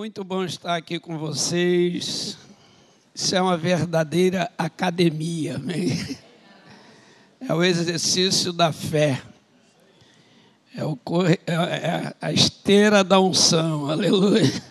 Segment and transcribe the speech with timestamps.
[0.00, 2.38] muito bom estar aqui com vocês.
[3.14, 6.16] Isso é uma verdadeira academia, amém?
[7.38, 9.20] É o exercício da fé.
[10.74, 14.62] É, o, é, é a esteira da unção, aleluia.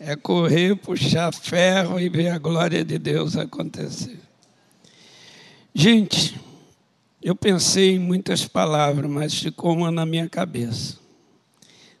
[0.00, 4.18] É correr, puxar ferro e ver a glória de Deus acontecer.
[5.72, 6.40] Gente,
[7.22, 11.03] eu pensei em muitas palavras, mas ficou uma na minha cabeça.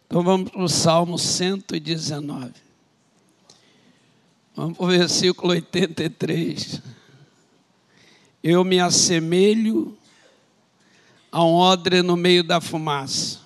[0.06, 2.52] Então vamos para o Salmo 119.
[4.54, 6.80] Vamos para o versículo 83.
[8.42, 9.96] Eu me assemelho
[11.32, 13.40] a um odre no meio da fumaça,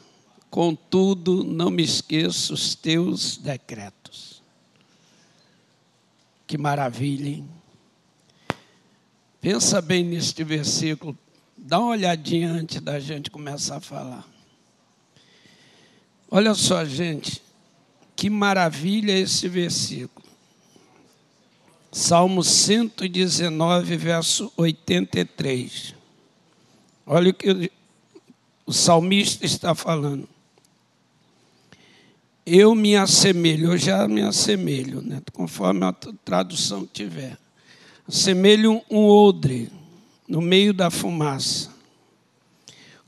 [0.50, 4.42] contudo não me esqueço os teus decretos.
[6.46, 7.48] Que maravilha, hein?
[9.40, 11.16] Pensa bem neste versículo,
[11.56, 14.37] dá uma olhadinha antes da gente começar a falar.
[16.30, 17.42] Olha só, gente,
[18.14, 20.26] que maravilha esse versículo.
[21.90, 25.94] Salmo 119, verso 83.
[27.06, 27.72] Olha o que
[28.66, 30.28] o salmista está falando.
[32.44, 35.22] Eu me assemelho, eu já me assemelho, né?
[35.32, 37.38] conforme a tradução tiver.
[38.06, 39.70] Assemelho um odre
[40.26, 41.72] no meio da fumaça.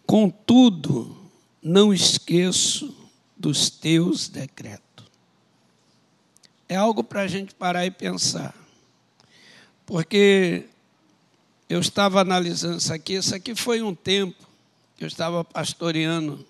[0.06, 1.16] Contudo,
[1.62, 2.99] não esqueço
[3.40, 5.06] dos teus decretos.
[6.68, 8.54] É algo para a gente parar e pensar.
[9.86, 10.66] Porque
[11.66, 14.46] eu estava analisando isso aqui, isso aqui foi um tempo
[14.94, 16.46] que eu estava pastoreando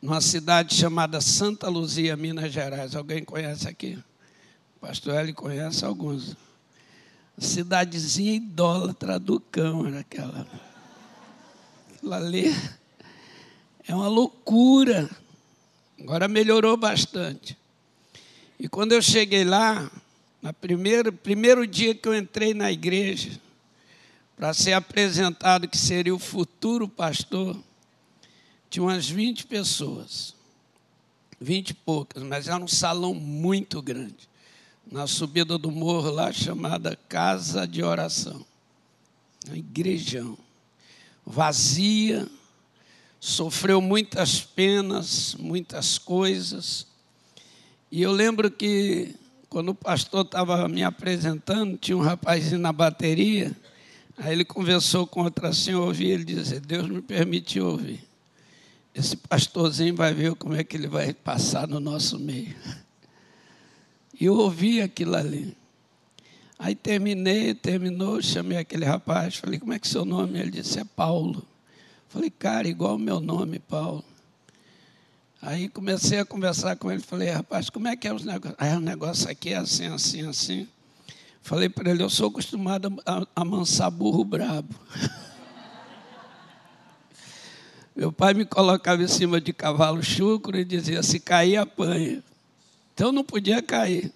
[0.00, 2.94] numa cidade chamada Santa Luzia, Minas Gerais.
[2.94, 3.98] Alguém conhece aqui?
[4.76, 6.36] O pastor Eli conhece alguns.
[7.38, 10.46] Cidadezinha idólatra do cão era aquela.
[11.92, 12.54] Aquilo ali
[13.88, 15.10] é uma loucura.
[16.02, 17.56] Agora melhorou bastante.
[18.58, 19.90] E quando eu cheguei lá,
[20.42, 23.40] no primeiro, primeiro dia que eu entrei na igreja,
[24.36, 27.56] para ser apresentado que seria o futuro pastor,
[28.68, 30.34] tinha umas 20 pessoas.
[31.40, 34.28] 20 e poucas, mas era um salão muito grande.
[34.90, 38.44] Na subida do morro lá, chamada Casa de Oração.
[39.48, 40.36] Um igrejão.
[41.24, 42.28] Vazia,
[43.24, 46.88] sofreu muitas penas, muitas coisas.
[47.88, 49.14] E eu lembro que
[49.48, 53.56] quando o pastor estava me apresentando, tinha um rapazinho na bateria,
[54.18, 58.02] aí ele conversou com outra senhora, ouvi ele dizer, Deus me permitiu ouvir.
[58.92, 62.56] Esse pastorzinho vai ver como é que ele vai passar no nosso meio.
[64.20, 65.56] E eu ouvi aquilo ali.
[66.56, 70.38] Aí terminei, terminou, chamei aquele rapaz, falei, como é que é seu nome?
[70.38, 71.44] Ele disse, é Paulo.
[72.12, 74.04] Falei, cara, igual o meu nome, Paulo.
[75.40, 78.54] Aí comecei a conversar com ele, falei, rapaz, como é que é os negócios?
[78.58, 80.68] Aí o negócio aqui é assim, assim, assim.
[81.40, 84.74] Falei para ele, eu sou acostumado a amansar burro brabo.
[87.96, 92.22] Meu pai me colocava em cima de cavalo chucro e dizia, se cair, apanha.
[92.92, 94.12] Então não podia cair.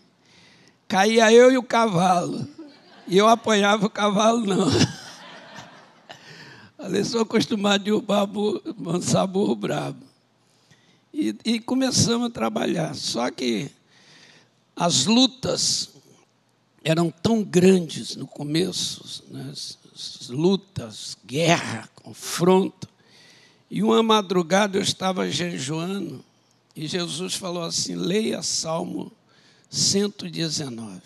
[0.86, 2.46] Caía eu e o cavalo.
[3.08, 4.68] E eu apanhava o cavalo, não.
[6.78, 10.04] Ali sou acostumado a derrubar burro, mansar brabo.
[11.12, 12.94] E, e começamos a trabalhar.
[12.94, 13.70] Só que
[14.74, 15.90] as lutas
[16.84, 19.52] eram tão grandes no começo, né?
[20.28, 22.88] lutas, guerra, confronto.
[23.70, 26.24] E uma madrugada eu estava jejuando
[26.76, 29.10] e Jesus falou assim: leia Salmo
[29.70, 31.00] 119.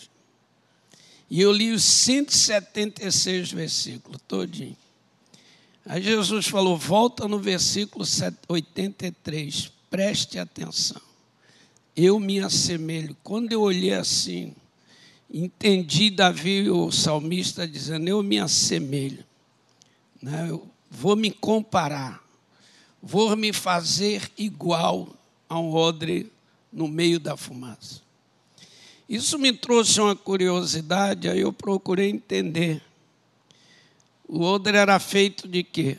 [1.31, 4.77] E eu li os 176 versículos todinho.
[5.91, 8.05] Aí Jesus falou: volta no versículo
[8.49, 11.03] 83, preste atenção.
[11.97, 13.17] Eu me assemelho.
[13.25, 14.55] Quando eu olhei assim,
[15.29, 19.25] entendi Davi, o salmista, dizendo: Eu me assemelho.
[20.23, 20.47] Né?
[20.49, 22.23] Eu vou me comparar,
[23.03, 25.09] vou me fazer igual
[25.49, 26.31] a um odre
[26.73, 28.01] no meio da fumaça.
[29.09, 32.81] Isso me trouxe uma curiosidade, aí eu procurei entender.
[34.33, 35.99] O odre era feito de quê?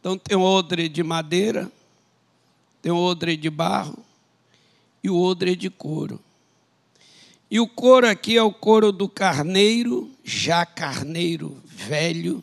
[0.00, 1.70] Então tem o odre de madeira,
[2.82, 4.04] tem o odre de barro
[5.00, 6.18] e o odre de couro.
[7.48, 12.42] E o couro aqui é o couro do carneiro, já carneiro velho,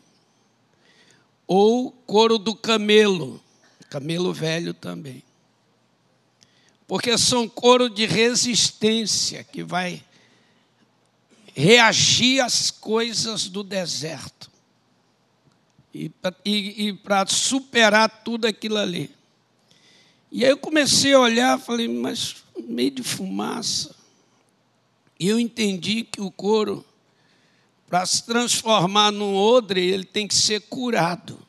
[1.46, 3.44] ou couro do camelo,
[3.90, 5.22] camelo velho também.
[6.88, 10.02] Porque são couro de resistência que vai
[11.54, 14.49] reagir às coisas do deserto
[15.94, 19.10] e, para superar tudo aquilo ali.
[20.32, 22.38] E aí eu comecei a olhar, falei, mas
[22.68, 23.96] meio de fumaça.
[25.20, 26.86] E eu entendi que o couro,
[27.88, 31.40] para se transformar num odre, ele tem que ser curado.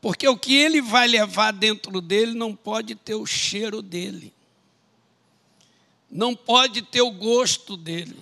[0.00, 4.32] Porque o que ele vai levar dentro dele não pode ter o cheiro dele,
[6.10, 8.16] não pode ter o gosto dele,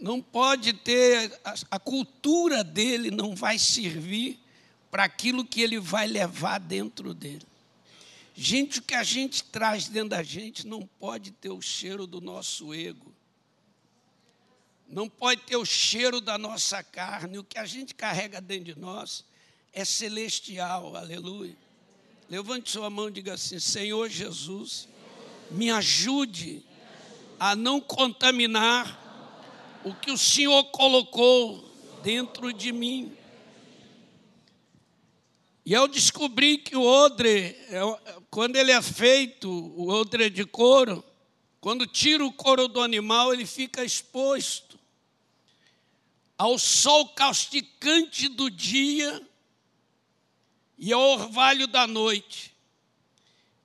[0.00, 1.38] não pode ter,
[1.70, 4.38] a, cultura dele não vai servir
[4.90, 7.46] para aquilo que ele vai levar dentro dele.
[8.34, 12.20] Gente, o que a gente traz dentro da gente não pode ter o cheiro do
[12.20, 13.12] nosso ego,
[14.88, 17.38] não pode ter o cheiro da nossa carne.
[17.38, 19.24] O que a gente carrega dentro de nós
[19.72, 21.56] é celestial, aleluia.
[22.30, 24.88] Levante sua mão e diga assim: Senhor Jesus,
[25.50, 26.62] me ajude
[27.38, 29.07] a não contaminar
[29.84, 31.64] o que o Senhor colocou
[32.02, 33.16] dentro de mim.
[35.64, 37.80] E eu descobri que o odre, é
[38.30, 41.04] quando ele é feito, o odre de couro,
[41.60, 44.78] quando tira o couro do animal, ele fica exposto
[46.38, 49.20] ao sol causticante do dia
[50.78, 52.54] e ao orvalho da noite.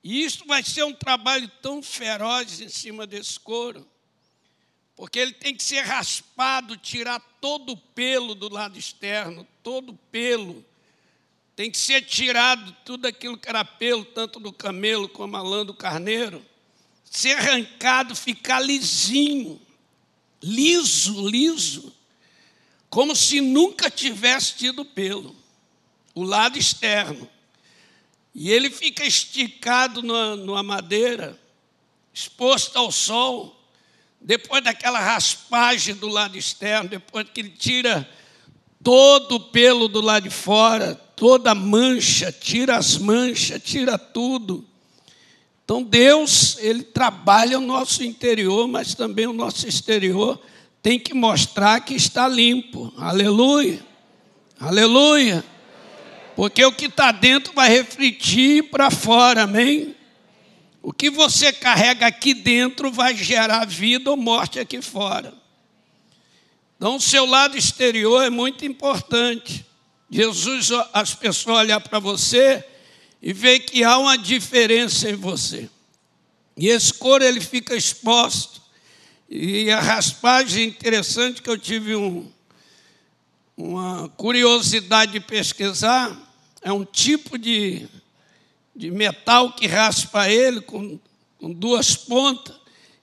[0.03, 3.87] E isso vai ser um trabalho tão feroz em cima desse couro,
[4.95, 9.97] porque ele tem que ser raspado, tirar todo o pelo do lado externo, todo o
[10.11, 10.63] pelo.
[11.55, 15.65] Tem que ser tirado tudo aquilo que era pelo, tanto do camelo como a lã
[15.65, 16.43] do carneiro.
[17.05, 19.61] Ser arrancado, ficar lisinho,
[20.41, 21.93] liso, liso,
[22.89, 25.35] como se nunca tivesse tido pelo
[26.15, 27.29] o lado externo.
[28.35, 31.39] E ele fica esticado numa, numa madeira,
[32.13, 33.62] exposto ao sol,
[34.23, 38.07] depois daquela raspagem do lado externo, depois que ele tira
[38.81, 44.65] todo o pelo do lado de fora, toda a mancha, tira as manchas, tira tudo.
[45.65, 50.39] Então Deus, ele trabalha o nosso interior, mas também o nosso exterior
[50.81, 52.93] tem que mostrar que está limpo.
[52.97, 53.79] Aleluia.
[54.59, 55.43] Aleluia.
[56.35, 59.95] Porque o que está dentro vai refletir para fora, amém?
[60.83, 65.33] O que você carrega aqui dentro vai gerar vida ou morte aqui fora.
[66.75, 69.65] Então, o seu lado exterior é muito importante.
[70.11, 72.61] Jesus, as pessoas olhar para você
[73.21, 75.69] e ver que há uma diferença em você.
[76.57, 78.61] E esse couro ele fica exposto.
[79.29, 82.29] E a raspagem interessante que eu tive um,
[83.55, 86.13] uma curiosidade de pesquisar,
[86.61, 87.87] é um tipo de,
[88.75, 90.99] de metal que raspa ele com,
[91.39, 92.55] com duas pontas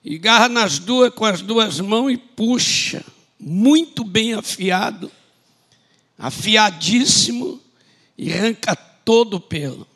[0.03, 3.03] e garra nas duas com as duas mãos e puxa,
[3.39, 5.11] muito bem afiado,
[6.17, 7.61] afiadíssimo
[8.17, 9.87] e arranca todo o pelo.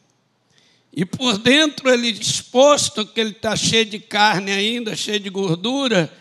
[0.95, 6.11] E por dentro ele disposto, que ele está cheio de carne ainda, cheio de gordura,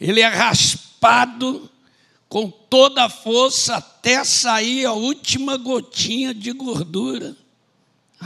[0.00, 1.70] ele é raspado
[2.28, 7.36] com toda a força até sair a última gotinha de gordura.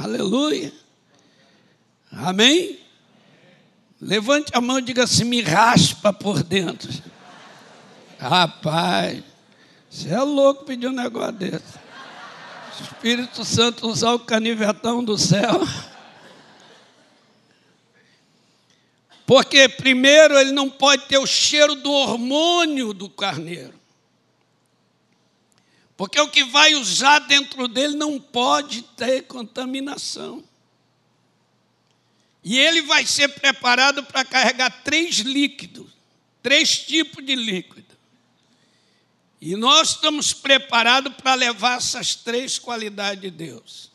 [0.03, 0.73] Aleluia.
[2.13, 2.79] Amém?
[4.01, 6.89] Levante a mão e diga assim: me raspa por dentro.
[8.19, 9.23] Rapaz,
[9.91, 11.79] você é louco pedir um negócio desse.
[12.81, 15.61] Espírito Santo usar o canivetão do céu.
[19.27, 23.78] Porque, primeiro, ele não pode ter o cheiro do hormônio do carneiro.
[25.99, 30.45] Porque o que vai usar dentro dele não pode ter contaminação.
[32.45, 35.89] E ele vai ser preparado para carregar três líquidos,
[36.41, 37.97] três tipos de líquido.
[39.41, 43.91] E nós estamos preparados para levar essas três qualidades de Deus.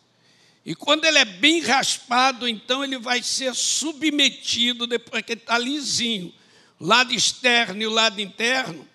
[0.66, 5.58] E quando ele é bem raspado, então ele vai ser submetido, depois que ele está
[5.58, 6.34] lisinho,
[6.78, 8.86] lado externo e o lado interno,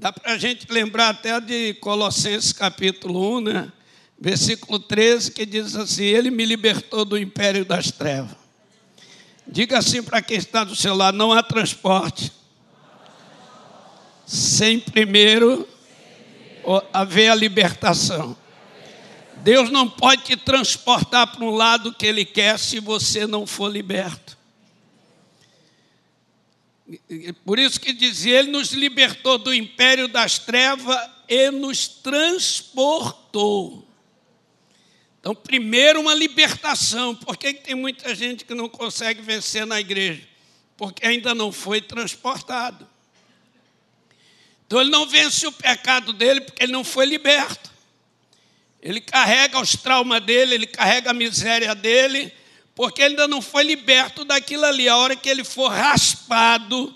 [0.00, 3.72] Dá para a gente lembrar até de Colossenses capítulo 1, né?
[4.16, 8.30] versículo 13, que diz assim: Ele me libertou do império das trevas.
[9.44, 12.30] Diga assim para quem está do seu lado: não há transporte
[14.24, 15.66] sem primeiro
[16.92, 18.36] haver a libertação.
[19.38, 23.68] Deus não pode te transportar para um lado que Ele quer se você não for
[23.68, 24.37] liberto.
[27.44, 30.96] Por isso que dizia, ele nos libertou do império das trevas
[31.28, 33.86] e nos transportou.
[35.20, 37.14] Então, primeiro uma libertação.
[37.14, 40.26] Por que tem muita gente que não consegue vencer na igreja?
[40.76, 42.88] Porque ainda não foi transportado.
[44.68, 47.72] Então ele não vence o pecado dele porque ele não foi liberto.
[48.82, 52.30] Ele carrega os traumas dele, ele carrega a miséria dele,
[52.78, 54.88] porque ele ainda não foi liberto daquilo ali.
[54.88, 56.94] A hora que ele for raspado,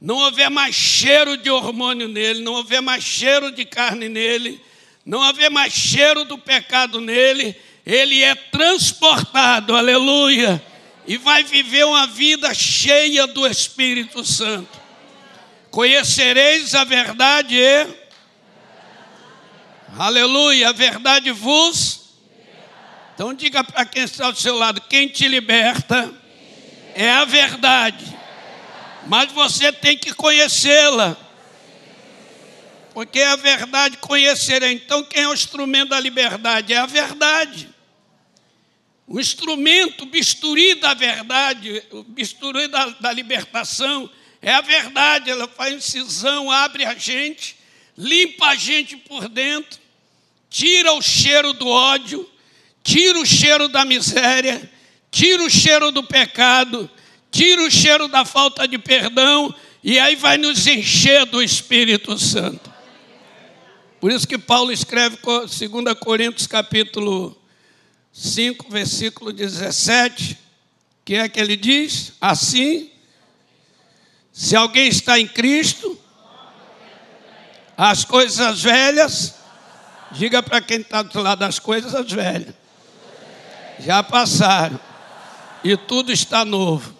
[0.00, 4.62] não houver mais cheiro de hormônio nele, não houver mais cheiro de carne nele,
[5.04, 10.64] não houver mais cheiro do pecado nele, ele é transportado, aleluia,
[11.04, 14.80] e vai viver uma vida cheia do Espírito Santo.
[15.68, 17.88] Conhecereis a verdade e.
[19.98, 22.03] Aleluia, a verdade vos
[23.14, 26.12] então diga para quem está do seu lado: quem te liberta
[26.94, 28.04] é a verdade,
[29.06, 31.16] mas você tem que conhecê-la.
[32.92, 34.70] Porque é a verdade conhecerá.
[34.70, 36.72] Então, quem é o instrumento da liberdade?
[36.72, 37.68] É a verdade.
[39.06, 44.08] O instrumento, bisturi da verdade, o bisturi da, da libertação,
[44.40, 45.28] é a verdade.
[45.28, 47.56] Ela faz incisão, abre a gente,
[47.98, 49.80] limpa a gente por dentro,
[50.48, 52.30] tira o cheiro do ódio,
[52.84, 54.70] tira o cheiro da miséria,
[55.10, 56.88] tira o cheiro do pecado,
[57.30, 62.72] tira o cheiro da falta de perdão, e aí vai nos encher do Espírito Santo.
[63.98, 67.34] Por isso que Paulo escreve 2 Coríntios capítulo
[68.12, 70.38] 5, versículo 17,
[71.04, 72.12] que é que ele diz?
[72.20, 72.90] Assim,
[74.30, 75.98] se alguém está em Cristo,
[77.76, 79.34] as coisas velhas,
[80.12, 82.54] diga para quem está do lado das coisas velhas,
[83.78, 84.78] já passaram.
[85.62, 86.94] E tudo está novo.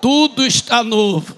[0.00, 1.36] Tudo está novo.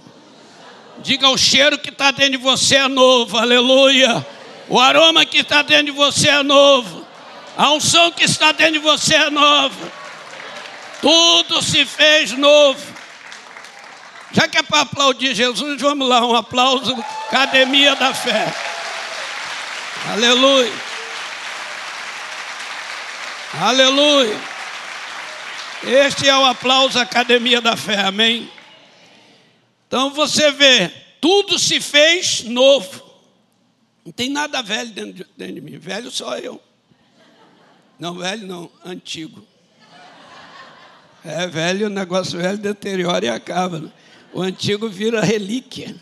[0.99, 4.27] Diga o cheiro que está dentro de você é novo, aleluia.
[4.69, 7.07] O aroma que está dentro de você é novo.
[7.57, 9.93] A unção que está dentro de você é nova.
[11.01, 12.81] Tudo se fez novo.
[14.33, 16.95] Já que é para aplaudir Jesus, vamos lá, um aplauso,
[17.29, 18.53] Academia da Fé.
[20.13, 20.88] Aleluia.
[23.55, 24.39] Aleluia.
[25.83, 28.51] Este é o aplauso Academia da Fé, amém?
[29.87, 30.89] Então você vê,
[31.21, 33.03] tudo se fez novo.
[34.05, 35.79] Não tem nada velho dentro de, dentro de mim.
[35.79, 36.61] Velho só eu.
[37.99, 39.45] Não, velho não, antigo.
[41.25, 43.81] É velho, o negócio velho deteriora e acaba.
[43.81, 43.91] Né?
[44.33, 45.97] O antigo vira relíquia.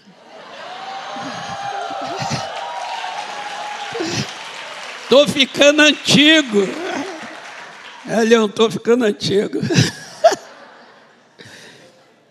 [5.05, 6.86] Estou ficando antigo.
[8.09, 9.59] É, Leão, estou ficando antigo.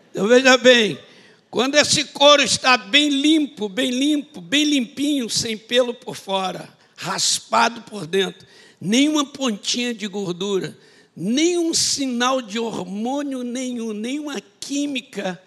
[0.10, 0.98] então veja bem,
[1.52, 7.82] quando esse couro está bem limpo, bem limpo, bem limpinho, sem pelo por fora, raspado
[7.82, 8.48] por dentro,
[8.80, 10.78] nenhuma pontinha de gordura,
[11.14, 15.42] nenhum sinal de hormônio nenhum, nenhuma química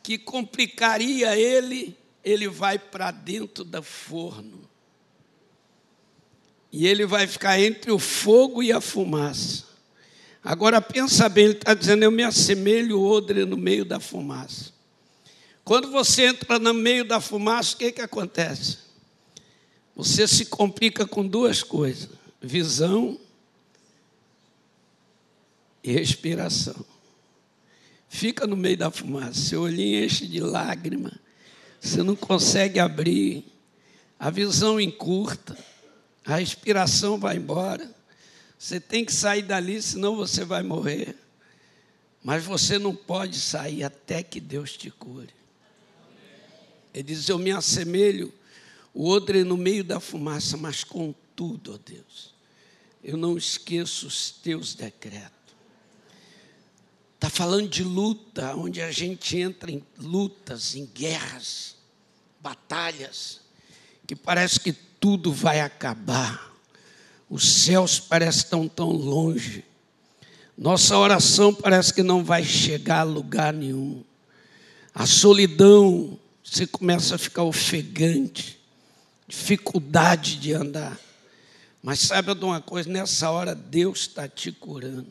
[0.00, 4.62] que complicaria ele, ele vai para dentro do forno.
[6.70, 9.71] E ele vai ficar entre o fogo e a fumaça.
[10.44, 14.72] Agora pensa bem, ele está dizendo, eu me assemelho odre no meio da fumaça.
[15.64, 18.78] Quando você entra no meio da fumaça, o que, que acontece?
[19.94, 22.08] Você se complica com duas coisas:
[22.40, 23.18] visão
[25.84, 26.84] e respiração.
[28.08, 31.12] Fica no meio da fumaça, seu olhinho enche de lágrima,
[31.80, 33.44] você não consegue abrir,
[34.18, 35.56] a visão encurta,
[36.24, 38.01] a respiração vai embora.
[38.62, 41.16] Você tem que sair dali, senão você vai morrer.
[42.22, 45.34] Mas você não pode sair até que Deus te cure.
[46.94, 48.32] Ele diz: Eu me assemelho
[48.94, 52.32] o odre no meio da fumaça, mas contudo, ó Deus,
[53.02, 55.56] eu não esqueço os teus decretos.
[57.16, 61.74] Está falando de luta, onde a gente entra em lutas, em guerras,
[62.40, 63.40] batalhas,
[64.06, 66.51] que parece que tudo vai acabar
[67.32, 69.64] os céus parecem tão tão longe.
[70.56, 74.04] Nossa oração parece que não vai chegar a lugar nenhum.
[74.94, 78.60] A solidão, você começa a ficar ofegante,
[79.26, 81.00] dificuldade de andar.
[81.82, 85.06] Mas saiba de uma coisa, nessa hora Deus está te curando.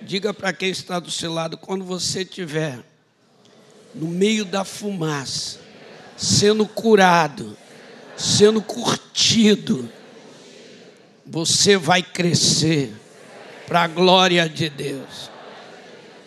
[0.00, 2.82] Diga para quem está do seu lado, quando você estiver
[3.94, 5.60] no meio da fumaça,
[6.16, 7.54] sendo curado,
[8.16, 9.86] sendo curtido,
[11.30, 12.92] você vai crescer
[13.64, 15.30] para a glória de Deus.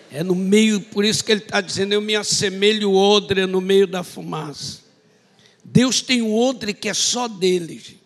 [0.09, 3.85] É no meio, por isso que ele está dizendo: eu me assemelho odre no meio
[3.85, 4.81] da fumaça.
[5.61, 7.99] Deus tem um odre que é só dele,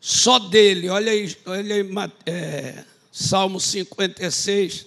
[0.00, 0.88] só dele.
[0.88, 1.90] Olha aí, olha aí
[2.24, 4.86] é, Salmo 56.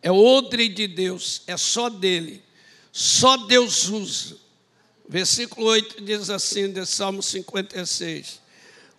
[0.00, 2.40] É odre de Deus, é só dele.
[2.92, 4.36] Só Deus usa.
[5.08, 8.47] Versículo 8 diz assim, de Salmo 56.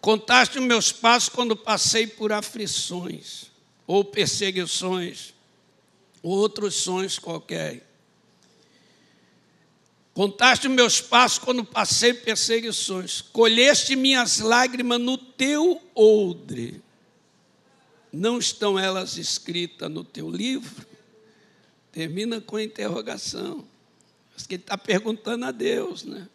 [0.01, 3.49] Contaste meus passos quando passei por aflições.
[3.89, 5.33] ou perseguições,
[6.21, 7.89] ou outros sonhos qualquer.
[10.13, 16.83] Contaste meus passos quando passei perseguições, colheste minhas lágrimas no teu odre.
[18.13, 20.85] Não estão elas escritas no teu livro?
[21.91, 23.67] Termina com a interrogação.
[24.35, 26.29] Mas que ele está perguntando a Deus, né?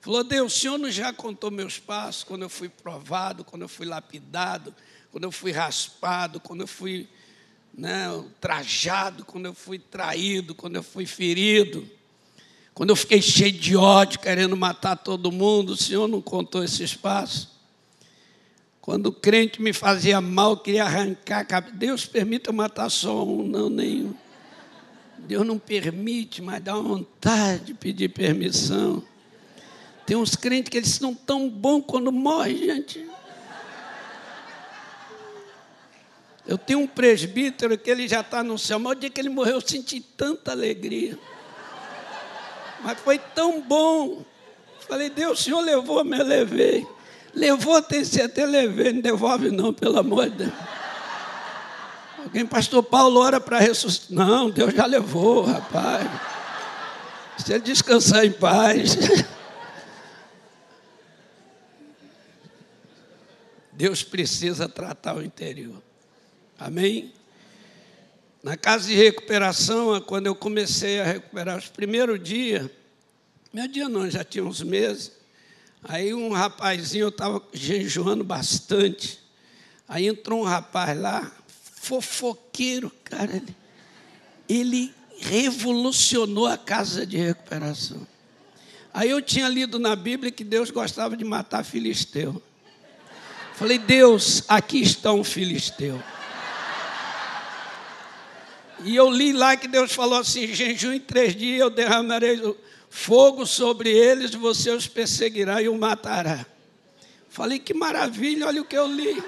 [0.00, 3.68] Falou, Deus, o Senhor não já contou meus passos quando eu fui provado, quando eu
[3.68, 4.74] fui lapidado,
[5.10, 7.08] quando eu fui raspado, quando eu fui
[7.76, 8.06] né,
[8.40, 11.88] trajado, quando eu fui traído, quando eu fui ferido,
[12.74, 16.94] quando eu fiquei cheio de ódio, querendo matar todo mundo, o Senhor não contou esses
[16.94, 17.48] passos.
[18.80, 21.76] Quando o crente me fazia mal, queria arrancar a cabeça.
[21.76, 24.14] Deus permita matar só um, não nenhum.
[25.18, 29.02] Deus não permite, mas dá vontade de pedir permissão.
[30.08, 33.06] Tem uns crentes que eles são tão bons quando morrem, gente.
[36.46, 39.28] Eu tenho um presbítero que ele já está no céu, mas o dia que ele
[39.28, 41.18] morreu eu senti tanta alegria.
[42.82, 44.24] Mas foi tão bom.
[44.88, 46.86] Falei, Deus, o Senhor levou, me levei.
[47.34, 50.52] Levou, tem até levei, não devolve não, pelo amor de Deus.
[52.16, 54.26] Alguém, pastor Paulo, ora para ressuscitar.
[54.26, 56.08] Não, Deus já levou, rapaz.
[57.36, 58.96] Se ele descansar em paz.
[63.78, 65.80] Deus precisa tratar o interior.
[66.58, 67.12] Amém?
[68.42, 72.68] Na casa de recuperação, é quando eu comecei a recuperar os primeiros dias,
[73.52, 75.12] meu dia não, já tinha uns meses.
[75.84, 79.20] Aí um rapazinho, eu estava jejuando bastante.
[79.86, 83.32] Aí entrou um rapaz lá, fofoqueiro, cara.
[83.36, 83.54] Ele,
[84.48, 88.04] ele revolucionou a casa de recuperação.
[88.92, 92.42] Aí eu tinha lido na Bíblia que Deus gostava de matar filisteu.
[93.58, 96.00] Falei, Deus, aqui está um filisteu.
[98.84, 102.40] E eu li lá que Deus falou assim: jejum em três dias eu derramarei
[102.88, 106.46] fogo sobre eles, você os perseguirá e o matará.
[107.28, 109.20] Falei, que maravilha, olha o que eu li.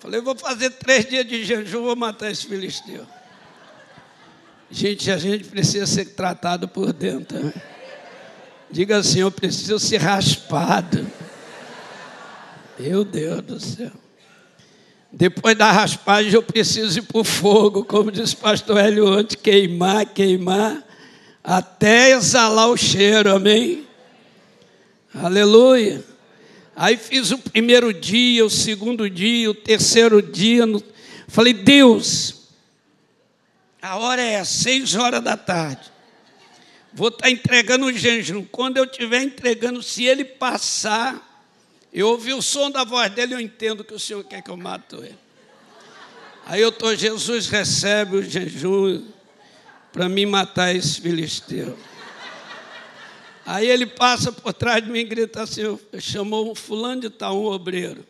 [0.00, 3.06] Falei, vou fazer três dias de jejum, vou matar esse filisteu.
[4.70, 7.38] Gente, a gente precisa ser tratado por dentro.
[7.38, 7.52] Né?
[8.70, 11.06] Diga assim, eu preciso ser raspado.
[12.78, 13.92] Meu Deus do céu.
[15.10, 19.36] Depois da raspagem eu preciso ir para o fogo, como disse o pastor Hélio ontem,
[19.36, 20.84] queimar, queimar,
[21.42, 23.86] até exalar o cheiro, amém?
[25.14, 26.04] Aleluia.
[26.74, 30.66] Aí fiz o primeiro dia, o segundo dia, o terceiro dia.
[30.66, 30.82] No...
[31.26, 32.50] Falei, Deus,
[33.80, 35.90] a hora é seis horas da tarde.
[36.92, 38.44] Vou estar entregando o jejum.
[38.44, 41.35] Quando eu estiver entregando, se ele passar,
[41.92, 44.56] eu ouvi o som da voz dele, eu entendo que o Senhor quer que eu
[44.56, 45.18] mato ele.
[46.44, 49.04] Aí eu estou, Jesus recebe o jejum
[49.92, 51.76] para me matar esse filisteu.
[53.44, 55.62] Aí ele passa por trás de mim e grita assim,
[55.98, 58.04] chamou um fulano de tal, um obreiro.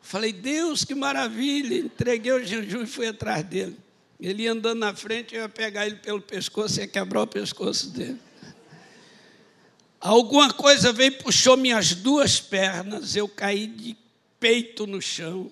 [0.00, 3.76] Falei, Deus, que maravilha, entreguei o jejum e fui atrás dele.
[4.20, 7.26] Ele ia andando na frente, eu ia pegar ele pelo pescoço e ia quebrar o
[7.26, 8.18] pescoço dele.
[10.02, 13.96] Alguma coisa veio e puxou minhas duas pernas, eu caí de
[14.40, 15.48] peito no chão,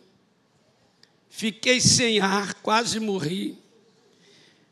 [1.29, 3.57] fiquei sem ar, quase morri.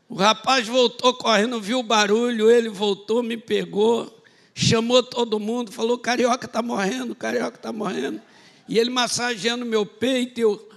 [0.09, 4.21] O rapaz voltou correndo, viu o barulho, ele voltou, me pegou,
[4.53, 8.21] chamou todo mundo, falou: Carioca está morrendo, Carioca está morrendo.
[8.67, 10.69] E ele massageando meu peito, eu.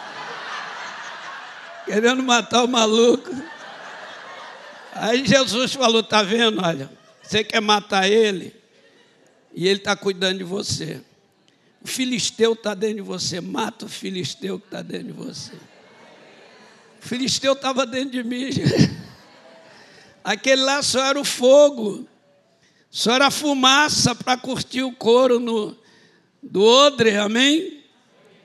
[1.84, 3.28] Querendo matar o maluco.
[4.94, 6.99] Aí Jesus falou: Está vendo, olha
[7.30, 8.52] você quer matar ele
[9.54, 11.00] e ele está cuidando de você.
[11.80, 13.40] O filisteu está dentro de você.
[13.40, 15.52] Mata o filisteu que está dentro de você.
[17.00, 18.50] O filisteu estava dentro de mim.
[20.24, 22.04] Aquele lá só era o fogo.
[22.90, 25.78] Só era a fumaça para curtir o couro no,
[26.42, 27.84] do odre, amém?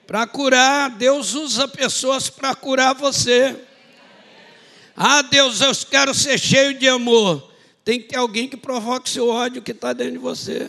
[0.06, 0.92] Para curar.
[0.92, 3.60] Deus usa pessoas para curar você.
[4.96, 7.55] Ah, Deus, eu quero ser cheio de amor.
[7.86, 10.68] Tem que ter alguém que provoque seu ódio que está dentro de você.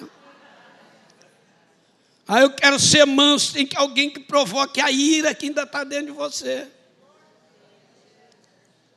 [2.29, 3.55] Ah, eu quero ser manso.
[3.55, 6.67] Tem que alguém que provoque a ira que ainda está dentro de você.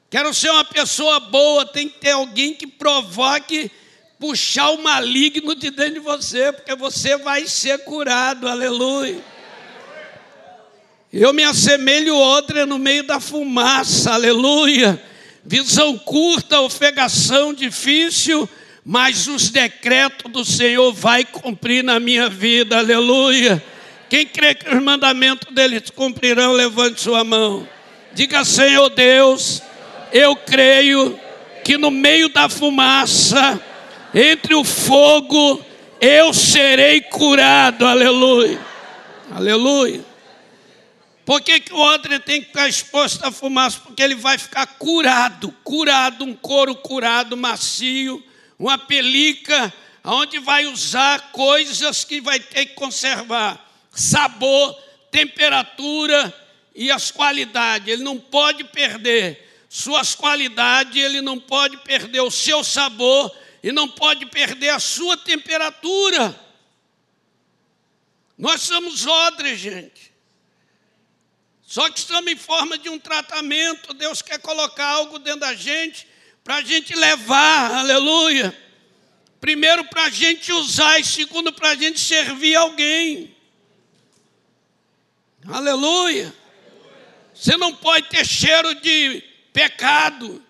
[0.10, 1.65] Quero ser uma pessoa boa.
[1.65, 3.71] Tem que ter alguém que provoque
[4.19, 8.49] puxar o maligno de dentro de você, porque você vai ser curado.
[8.49, 9.23] Aleluia.
[11.13, 14.12] Eu me assemelho outra no meio da fumaça.
[14.12, 15.09] Aleluia
[15.45, 18.47] visão curta, ofegação difícil,
[18.84, 23.63] mas os decretos do Senhor vai cumprir na minha vida, aleluia.
[24.10, 27.67] Quem crê que os mandamentos dele cumprirão, levante sua mão.
[28.13, 29.62] Diga, Senhor Deus,
[30.12, 31.19] eu creio
[31.63, 33.62] que no meio da fumaça,
[34.13, 35.63] entre o fogo,
[36.02, 37.86] eu serei curado.
[37.86, 38.60] Aleluia.
[39.32, 40.09] Aleluia.
[41.30, 43.80] Por que, que o odre tem que ficar exposto à fumaça?
[43.82, 48.26] Porque ele vai ficar curado, curado, um couro curado, macio,
[48.58, 49.72] uma pelica,
[50.04, 54.74] onde vai usar coisas que vai ter que conservar: sabor,
[55.12, 56.34] temperatura
[56.74, 57.88] e as qualidades.
[57.88, 63.88] Ele não pode perder suas qualidades, ele não pode perder o seu sabor e não
[63.88, 66.36] pode perder a sua temperatura.
[68.36, 70.09] Nós somos odres, gente.
[71.69, 73.93] Só que estamos em forma de um tratamento.
[73.93, 76.08] Deus quer colocar algo dentro da gente
[76.43, 78.58] para a gente levar, aleluia.
[79.39, 83.38] Primeiro, para a gente usar, e segundo, para a gente servir alguém.
[85.47, 86.34] Aleluia.
[87.36, 90.43] Você não pode ter cheiro de pecado.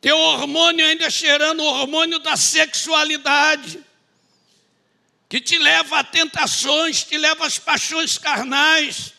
[0.00, 3.80] Teu hormônio ainda cheirando o hormônio da sexualidade,
[5.28, 9.15] que te leva a tentações, te leva às paixões carnais,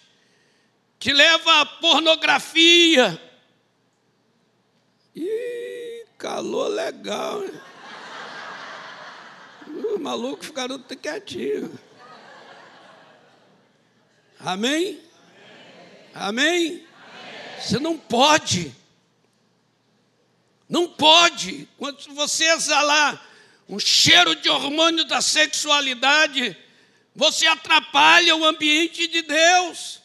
[0.99, 3.21] te leva à pornografia.
[5.15, 7.43] Ih, calor legal.
[9.99, 11.77] Maluco ficaram quietinho.
[14.39, 15.01] Amém?
[16.13, 16.67] Amém?
[16.75, 16.88] Amém?
[17.60, 18.73] Você não pode.
[20.69, 21.67] Não pode.
[21.77, 23.25] Quando você exalar
[23.67, 26.55] um cheiro de hormônio da sexualidade,
[27.15, 30.01] você atrapalha o ambiente de Deus.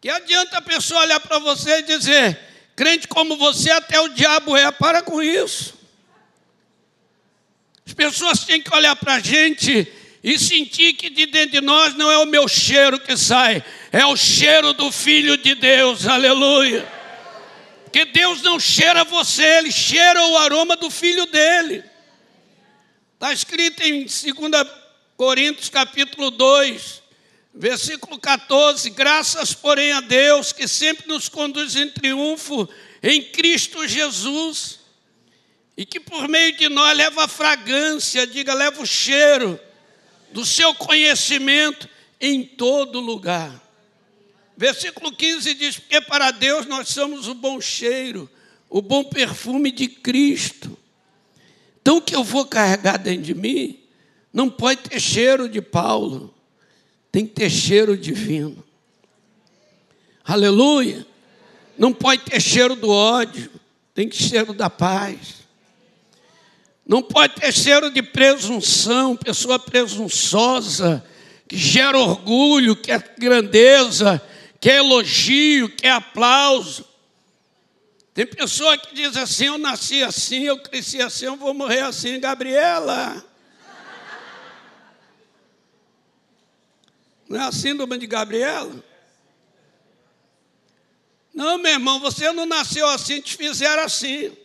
[0.00, 2.38] Que adianta a pessoa olhar para você e dizer,
[2.76, 5.76] crente como você, até o diabo é, para com isso.
[7.84, 9.90] As pessoas têm que olhar para a gente
[10.22, 14.04] e sentir que de dentro de nós não é o meu cheiro que sai, é
[14.06, 16.86] o cheiro do Filho de Deus, aleluia.
[17.84, 21.82] Porque Deus não cheira você, Ele cheira o aroma do Filho dele.
[23.14, 24.12] Está escrito em 2
[25.16, 27.02] Coríntios capítulo 2,
[27.54, 32.68] versículo 14: Graças, porém, a Deus que sempre nos conduz em triunfo
[33.02, 34.80] em Cristo Jesus,
[35.76, 39.58] e que por meio de nós leva a fragrância, diga, leva o cheiro
[40.32, 41.88] do seu conhecimento
[42.20, 43.62] em todo lugar.
[44.56, 48.28] Versículo 15 diz: Porque para Deus nós somos o bom cheiro,
[48.68, 50.76] o bom perfume de Cristo.
[51.80, 53.80] Então, o que eu vou carregar dentro de mim
[54.32, 56.34] não pode ter cheiro de Paulo,
[57.10, 58.62] tem que ter cheiro divino.
[60.24, 61.06] Aleluia.
[61.76, 63.50] Não pode ter cheiro do ódio,
[63.94, 65.38] tem que ter cheiro da paz.
[66.86, 71.04] Não pode ter cheiro de presunção, pessoa presunçosa,
[71.46, 74.20] que gera orgulho, que é grandeza,
[74.60, 76.84] quer elogio, quer aplauso.
[78.12, 82.18] Tem pessoa que diz assim: eu nasci assim, eu cresci assim, eu vou morrer assim,
[82.18, 83.24] Gabriela.
[87.28, 88.82] Não é a síndrome de Gabriela?
[91.34, 94.36] Não, meu irmão, você não nasceu assim, te fizeram assim.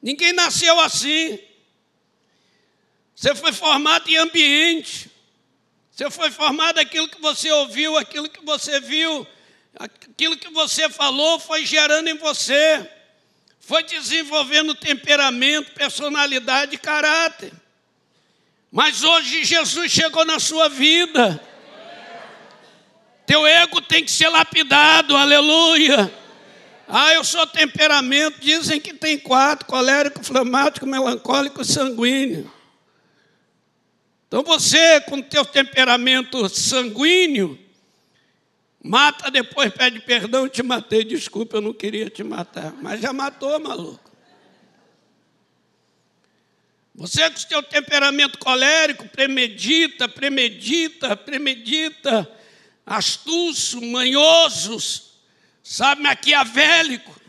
[0.00, 1.38] Ninguém nasceu assim.
[3.14, 5.10] Você foi formado em ambiente.
[5.92, 9.26] Você foi formado aquilo que você ouviu, aquilo que você viu,
[9.78, 12.90] aquilo que você falou foi gerando em você,
[13.60, 17.52] foi desenvolvendo temperamento, personalidade e caráter.
[18.70, 21.51] Mas hoje Jesus chegou na sua vida.
[23.32, 26.12] Teu ego tem que ser lapidado, aleluia.
[26.86, 28.38] Ah, eu sou temperamento.
[28.38, 32.52] Dizem que tem quatro: colérico, flamático, melancólico e sanguíneo.
[34.28, 37.58] Então você, com teu temperamento sanguíneo,
[38.84, 42.74] mata depois, pede perdão, te matei, desculpa, eu não queria te matar.
[42.82, 44.12] Mas já matou, maluco.
[46.94, 52.30] Você com teu temperamento colérico, premedita, premedita, premedita,
[52.86, 54.78] astúcio, manhoso,
[55.62, 57.20] sabe, maquiavélico.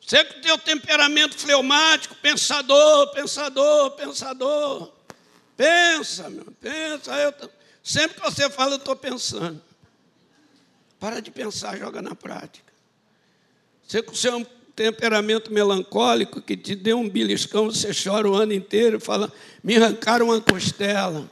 [0.00, 4.92] Você com teu temperamento fleumático, pensador, pensador, pensador.
[5.56, 7.14] Pensa, meu, pensa.
[7.16, 7.50] Eu tô...
[7.82, 9.62] Sempre que você fala, eu estou pensando.
[10.98, 12.72] Para de pensar, joga na prática.
[13.86, 18.98] Você com seu temperamento melancólico, que te deu um beliscão, você chora o ano inteiro
[18.98, 21.28] e fala, me arrancaram uma costela.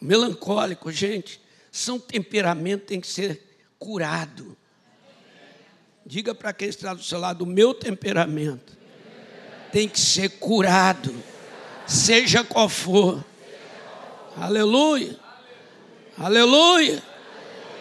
[0.00, 4.56] Melancólico, gente, são temperamento tem que ser curado.
[6.04, 8.76] Diga para quem está do seu lado, o meu temperamento
[9.70, 11.14] tem que ser curado
[11.90, 13.22] seja qual for.
[14.36, 15.18] Aleluia.
[16.16, 17.02] Aleluia.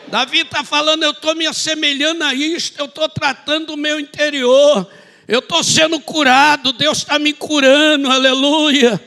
[0.08, 4.90] Davi está falando, eu estou me assemelhando a isto, eu estou tratando o meu interior,
[5.28, 9.00] eu estou sendo curado, Deus está me curando, aleluia.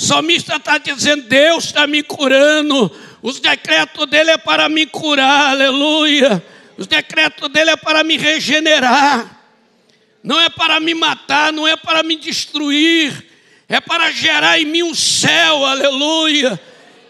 [0.00, 6.42] Salmista está dizendo, Deus está me curando, os decretos dele é para me curar, aleluia.
[6.78, 9.44] Os decretos dele é para me regenerar,
[10.24, 13.26] não é para me matar, não é para me destruir,
[13.68, 16.58] é para gerar em mim um céu, aleluia.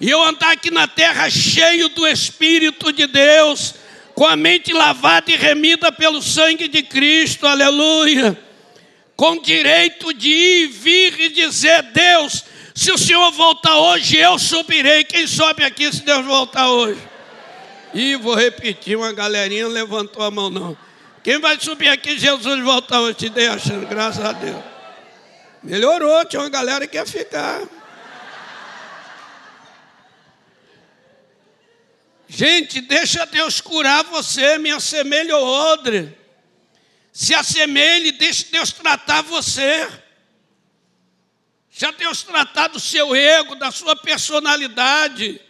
[0.01, 3.77] E eu andar aqui na terra cheio do Espírito de Deus,
[4.17, 8.37] com a mente lavada e remida pelo sangue de Cristo, aleluia,
[9.15, 12.50] com direito de ir, vir e dizer: Deus,
[12.81, 15.05] se o Senhor voltar hoje, eu subirei.
[15.05, 16.99] Quem sobe aqui se Deus voltar hoje?
[17.93, 20.75] E vou repetir, uma galerinha levantou a mão, não.
[21.23, 23.17] Quem vai subir aqui, Jesus voltar hoje?
[23.17, 24.65] Te dei achando, graças a Deus.
[25.63, 27.61] Melhorou, tinha uma galera que ia ficar.
[32.27, 36.17] Gente, deixa Deus curar você, me assemelhe ao odre.
[37.13, 39.87] Se assemelhe, deixe Deus tratar você.
[41.81, 45.41] Já Deus tratar do seu ego, da sua personalidade,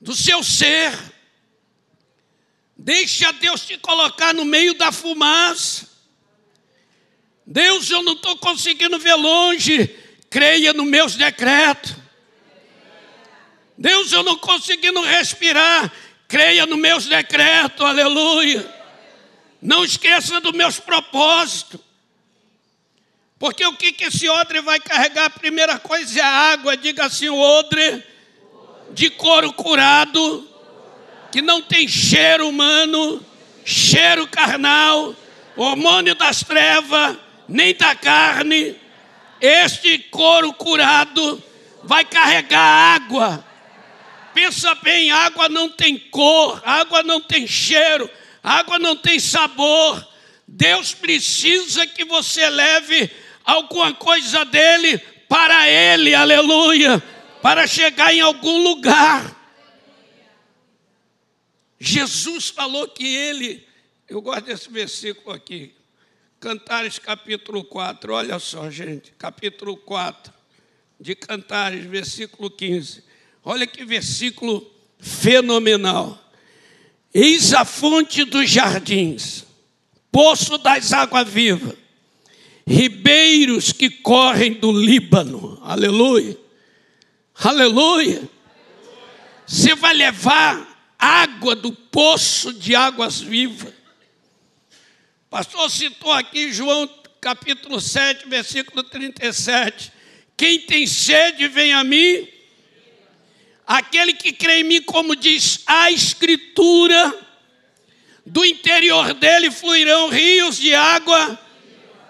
[0.00, 0.92] do seu ser.
[2.76, 5.88] Deixa Deus te colocar no meio da fumaça.
[7.46, 9.96] Deus, eu não estou conseguindo ver longe.
[10.28, 11.94] Creia nos meus decretos.
[13.78, 15.92] Deus, eu não conseguindo respirar.
[16.26, 18.74] Creia nos meus decretos, aleluia.
[19.62, 21.83] Não esqueça dos meus propósitos.
[23.38, 25.26] Porque o que, que esse odre vai carregar?
[25.26, 26.76] A primeira coisa é a água.
[26.76, 28.02] Diga assim: o odre
[28.92, 30.48] de couro curado,
[31.32, 33.24] que não tem cheiro humano,
[33.64, 35.14] cheiro carnal,
[35.56, 37.16] hormônio das trevas,
[37.48, 38.76] nem da carne.
[39.40, 41.42] Este couro curado
[41.82, 43.44] vai carregar água
[44.34, 48.10] Pensa bem, água não tem cor, água não tem cheiro,
[48.42, 50.04] água não tem sabor.
[50.46, 53.08] Deus precisa que você leve
[53.44, 57.02] alguma coisa dele para ele, aleluia,
[57.42, 59.34] para chegar em algum lugar.
[61.78, 63.66] Jesus falou que ele,
[64.08, 65.74] eu gosto desse versículo aqui,
[66.40, 70.32] Cantares capítulo 4, olha só, gente, capítulo 4
[71.00, 73.02] de Cantares, versículo 15.
[73.42, 76.18] Olha que versículo fenomenal.
[77.12, 79.44] Eis a fonte dos jardins,
[80.10, 81.76] poço das águas vivas,
[82.66, 85.60] ribeiros que correm do Líbano.
[85.62, 86.38] Aleluia.
[87.34, 88.22] Aleluia.
[89.46, 93.72] Você vai levar água do poço de águas vivas.
[95.28, 96.88] Pastor citou aqui João
[97.20, 99.92] capítulo 7, versículo 37.
[100.36, 102.28] Quem tem sede, vem a mim
[103.66, 107.18] Aquele que crê em mim, como diz a Escritura,
[108.26, 111.38] do interior dele fluirão rios de água.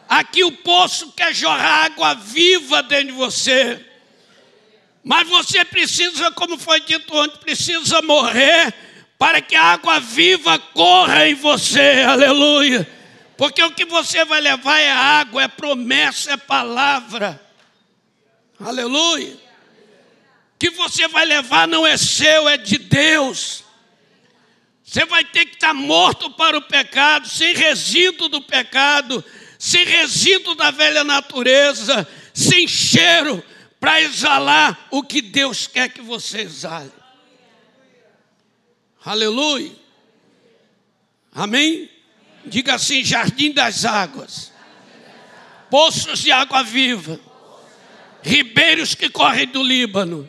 [0.09, 3.85] Aqui o poço quer jorrar água viva dentro de você.
[5.03, 8.73] Mas você precisa, como foi dito ontem, precisa morrer
[9.19, 12.03] para que a água viva corra em você.
[12.07, 12.89] Aleluia.
[13.37, 17.41] Porque o que você vai levar é água, é promessa, é palavra.
[18.61, 19.45] Aleluia
[20.65, 23.65] que você vai levar não é seu, é de Deus.
[24.83, 29.23] Você vai ter que estar morto para o pecado, sem resíduo do pecado,
[29.65, 33.43] sem resíduo da velha natureza, sem cheiro,
[33.81, 36.93] para exalar o que Deus quer que você exale.
[39.03, 39.73] Aleluia.
[41.33, 41.89] Amém?
[42.45, 44.53] Diga assim: jardim das águas,
[45.71, 47.19] poços de água viva,
[48.23, 50.29] ribeiros que correm do Líbano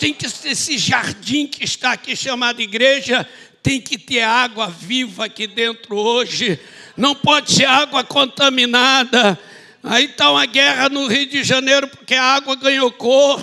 [0.00, 3.28] tem que esse jardim que está aqui chamado igreja,
[3.62, 6.58] tem que ter água viva aqui dentro hoje.
[6.96, 9.38] Não pode ser água contaminada.
[9.82, 13.40] Aí está uma guerra no Rio de Janeiro porque a água ganhou cor,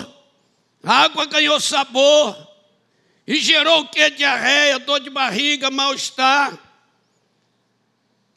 [0.82, 2.36] a água ganhou sabor
[3.26, 4.10] e gerou o que?
[4.10, 6.58] Diarreia, dor de barriga, mal-estar.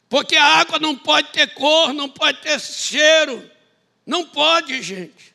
[0.08, 3.50] Porque a água não pode ter cor, não pode ter cheiro.
[4.06, 5.34] Não pode, gente.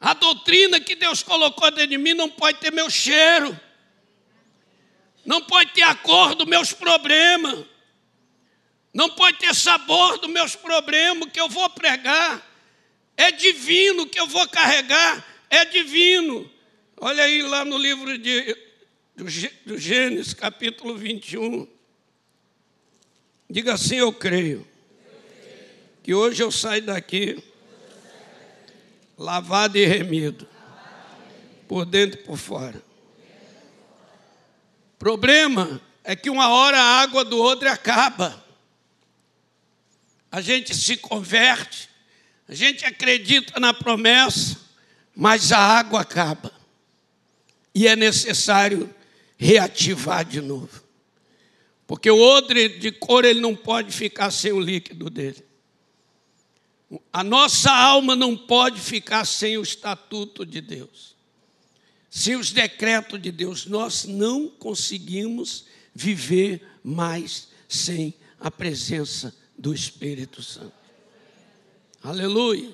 [0.00, 3.56] A doutrina que Deus colocou dentro de mim não pode ter meu cheiro,
[5.24, 7.64] não pode ter a cor dos meus problemas,
[8.92, 12.46] não pode ter sabor dos meus problemas que eu vou pregar.
[13.16, 16.50] É divino que eu vou carregar, é divino.
[17.00, 18.56] Olha aí lá no livro de,
[19.16, 19.24] do,
[19.66, 21.66] do Gênesis, capítulo 21.
[23.48, 24.66] Diga assim: Eu creio
[26.02, 27.42] que hoje eu saio daqui
[29.16, 30.48] lavado e remido
[31.68, 32.82] por dentro e por fora.
[34.98, 38.41] Problema é que uma hora a água do outro acaba.
[40.32, 41.90] A gente se converte,
[42.48, 44.58] a gente acredita na promessa,
[45.14, 46.50] mas a água acaba.
[47.74, 48.92] E é necessário
[49.36, 50.82] reativar de novo.
[51.86, 55.44] Porque o odre de cor ele não pode ficar sem o líquido dele.
[57.12, 61.14] A nossa alma não pode ficar sem o estatuto de Deus.
[62.08, 70.42] Sem os decretos de Deus, nós não conseguimos viver mais sem a presença do Espírito
[70.42, 70.72] Santo.
[72.02, 72.68] Aleluia.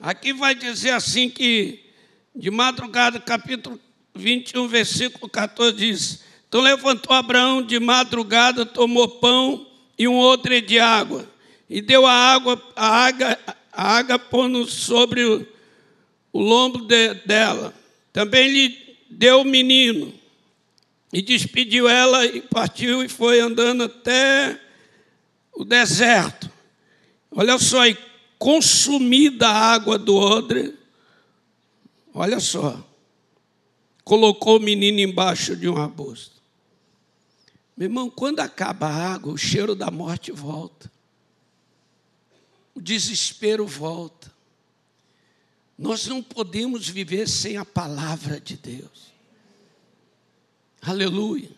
[0.00, 1.78] Aqui vai dizer assim que
[2.34, 3.78] de madrugada, capítulo
[4.16, 9.64] 21, versículo 14 diz: Então levantou Abraão de madrugada, tomou pão
[9.96, 11.24] e um outro de água
[11.70, 13.38] e deu a água, a água,
[13.72, 15.46] a água pondo sobre o,
[16.32, 17.72] o lombo de, dela.
[18.12, 20.12] Também lhe deu o menino
[21.12, 24.60] e despediu ela e partiu e foi andando até
[25.58, 26.50] o deserto.
[27.30, 27.96] Olha só, e
[28.38, 30.74] consumida a água do odre,
[32.14, 32.82] olha só,
[34.04, 36.36] colocou o menino embaixo de um arbusto.
[37.76, 40.90] Meu irmão, quando acaba a água, o cheiro da morte volta
[42.78, 44.32] o desespero volta.
[45.76, 49.12] Nós não podemos viver sem a palavra de Deus.
[50.80, 51.50] Aleluia.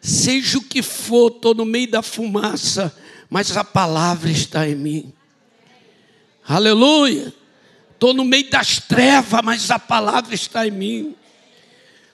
[0.00, 2.94] Seja o que for, estou no meio da fumaça,
[3.34, 5.12] mas a palavra está em mim.
[6.46, 7.34] Aleluia.
[7.90, 11.16] Estou no meio das trevas, mas a palavra está em mim.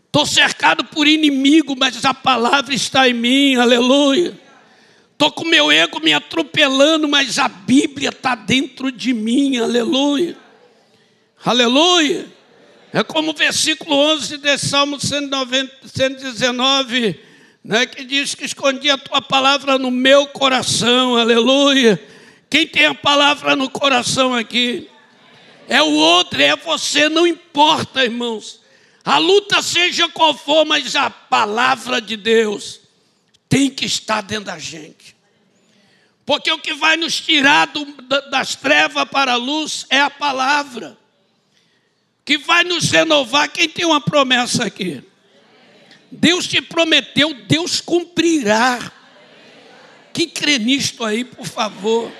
[0.06, 3.56] Estou cercado por inimigo, mas a palavra está em mim.
[3.56, 4.32] Aleluia.
[5.12, 10.34] Estou com meu ego me atropelando, mas a Bíblia está dentro de mim, aleluia.
[11.44, 12.32] Aleluia.
[12.94, 17.20] É como o versículo 11 de Salmo 190, 119,
[17.62, 22.02] né, que diz que escondi a tua palavra no meu coração, aleluia.
[22.48, 24.88] Quem tem a palavra no coração aqui?
[25.68, 28.60] É o outro, é você, não importa, irmãos.
[29.04, 32.80] A luta seja qual for, mas a palavra de Deus
[33.48, 35.16] tem que estar dentro da gente.
[36.26, 37.84] Porque o que vai nos tirar do,
[38.30, 40.98] das trevas para a luz é a palavra.
[42.24, 43.50] Que vai nos renovar.
[43.50, 45.02] Quem tem uma promessa aqui?
[46.10, 48.92] Deus te prometeu, Deus cumprirá.
[50.12, 52.10] Quem crê nisto aí, por favor?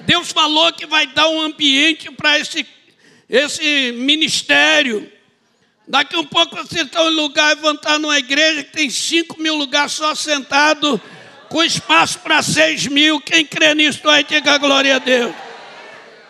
[0.00, 2.66] Deus falou que vai dar um ambiente para esse,
[3.28, 5.10] esse ministério.
[5.88, 9.92] Daqui um pouco você está em lugar, levantar numa igreja que tem 5 mil lugares
[9.92, 11.00] só sentado,
[11.48, 13.20] com espaço para 6 mil.
[13.20, 15.34] Quem crê nisso aí, diga glória a Deus.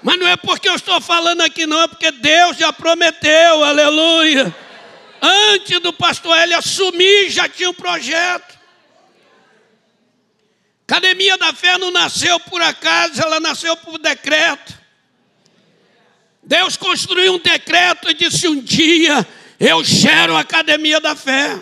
[0.03, 4.55] Mas não é porque eu estou falando aqui, não, é porque Deus já prometeu, aleluia.
[5.27, 8.57] Antes do pastor Hélio assumir, já tinha um projeto.
[10.87, 14.77] Academia da Fé não nasceu por acaso, ela nasceu por decreto.
[16.45, 19.27] Deus construiu um decreto e disse: um dia
[19.59, 21.61] eu gero a academia da fé.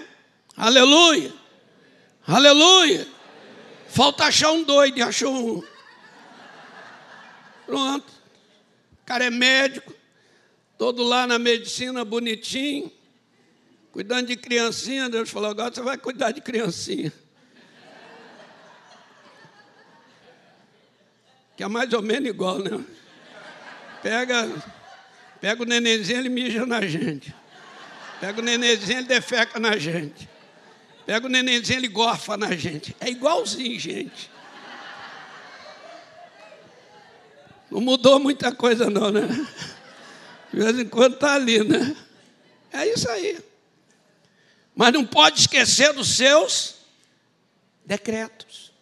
[0.55, 1.33] Aleluia.
[2.27, 3.09] Aleluia.
[3.89, 5.63] Falta achar um doido, achou um.
[7.65, 8.13] Pronto.
[9.01, 9.95] O cara é médico,
[10.77, 12.93] todo lá na medicina, bonitinho,
[13.95, 15.09] cuidando de criancinha.
[15.09, 17.13] Deus falou: agora você vai cuidar de criancinha.
[21.57, 22.85] Que é mais ou menos igual, né?
[24.03, 24.51] Pega,
[25.41, 27.33] pega o nenenzinho, ele mija na gente.
[28.21, 30.29] Pega o nenenzinho, ele defeca na gente.
[31.07, 32.97] Pega o nenenzinho, ele gorfa na gente.
[32.99, 34.29] É igualzinho, gente.
[37.71, 39.29] Não mudou muita coisa, não, né?
[40.53, 41.97] De vez em quando está ali, né?
[42.73, 43.54] É isso aí.
[44.75, 46.75] Mas não pode esquecer dos seus
[47.85, 48.73] decretos.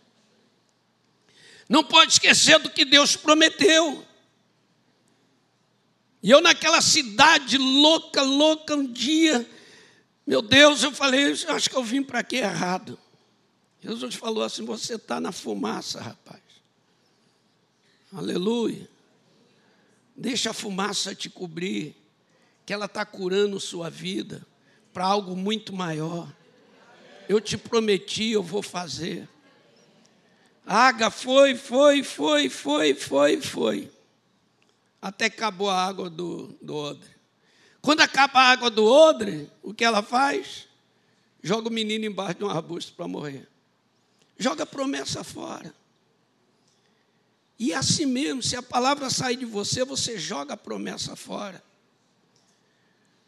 [1.69, 4.07] Não pode esquecer do que Deus prometeu.
[6.23, 9.49] E eu naquela cidade louca, louca, um dia,
[10.27, 12.99] meu Deus, eu falei, acho que eu vim para aqui errado.
[13.81, 16.41] Jesus falou assim: você está na fumaça, rapaz.
[18.13, 18.89] Aleluia.
[20.15, 21.97] Deixa a fumaça te cobrir,
[22.65, 24.47] que ela está curando sua vida
[24.93, 26.31] para algo muito maior.
[27.29, 29.29] Eu te prometi, eu vou fazer.
[30.67, 33.93] Água foi, foi, foi, foi, foi, foi
[35.03, 37.11] até acabou a água do, do odre.
[37.81, 40.69] Quando acaba a água do odre, o que ela faz?
[41.43, 43.49] Joga o menino embaixo de um arbusto para morrer.
[44.39, 45.75] Joga a promessa fora.
[47.59, 51.63] E é assim mesmo, se a palavra sair de você, você joga a promessa fora.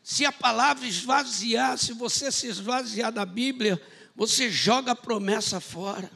[0.05, 3.81] Se a palavra esvaziar, se você se esvaziar da Bíblia,
[4.15, 6.11] você joga a promessa fora.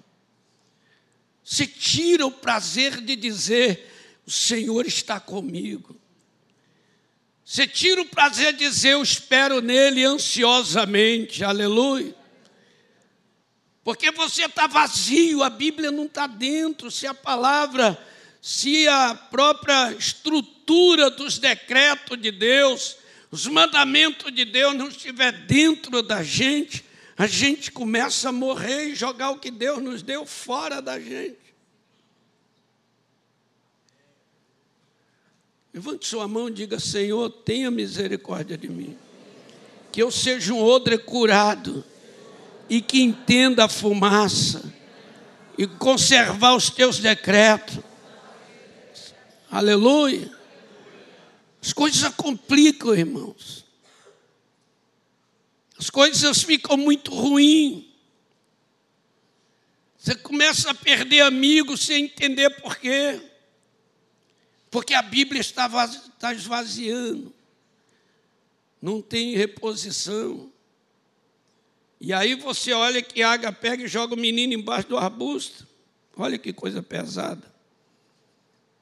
[1.43, 3.91] Você tira o prazer de dizer:
[4.27, 5.99] O Senhor está comigo.
[7.43, 11.43] Você tira o prazer de dizer: Eu espero nele ansiosamente.
[11.43, 12.15] Aleluia.
[13.83, 16.91] Porque você está vazio, a Bíblia não está dentro.
[16.91, 17.99] Se a palavra,
[18.43, 22.99] se a própria estrutura dos decretos de Deus,
[23.31, 26.85] os mandamentos de Deus não estiver dentro da gente,
[27.17, 31.37] a gente começa a morrer e jogar o que Deus nos deu fora da gente.
[35.75, 38.97] Levante sua mão e diga: Senhor, tenha misericórdia de mim.
[39.93, 41.85] Que eu seja um odre curado
[42.69, 44.73] e que entenda a fumaça
[45.57, 47.79] e conservar os teus decretos.
[49.51, 50.38] Aleluia.
[51.63, 53.65] As coisas complicam, irmãos.
[55.79, 57.85] As coisas ficam muito ruins.
[59.97, 63.21] Você começa a perder amigos sem entender por quê.
[64.71, 67.35] Porque a Bíblia está, está esvaziando.
[68.81, 70.53] Não tem reposição.
[72.01, 75.67] E aí você olha que a água pega e joga o menino embaixo do arbusto.
[76.17, 77.53] Olha que coisa pesada.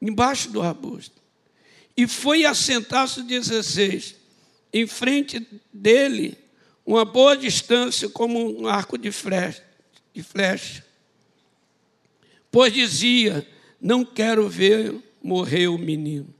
[0.00, 1.25] Embaixo do arbusto.
[1.96, 4.16] E foi assentar-se 16,
[4.72, 6.36] em frente dele,
[6.84, 9.64] uma boa distância, como um arco de flecha.
[10.12, 10.84] De flecha.
[12.50, 13.46] Pois dizia:
[13.80, 16.32] Não quero ver morrer o menino.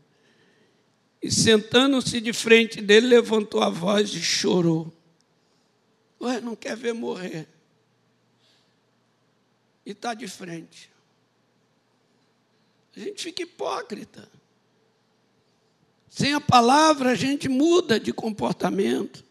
[1.22, 4.92] E sentando-se de frente dele, levantou a voz e chorou.
[6.20, 7.48] Ué, não quer ver morrer.
[9.84, 10.90] E está de frente.
[12.96, 14.35] A gente fica hipócrita.
[16.16, 19.22] Sem a palavra, a gente muda de comportamento.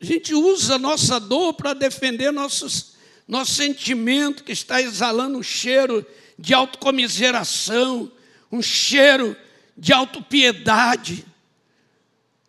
[0.00, 2.96] A gente usa a nossa dor para defender nossos,
[3.28, 6.04] nosso sentimento que está exalando um cheiro
[6.36, 8.10] de autocomiseração,
[8.50, 9.36] um cheiro
[9.76, 11.24] de autopiedade.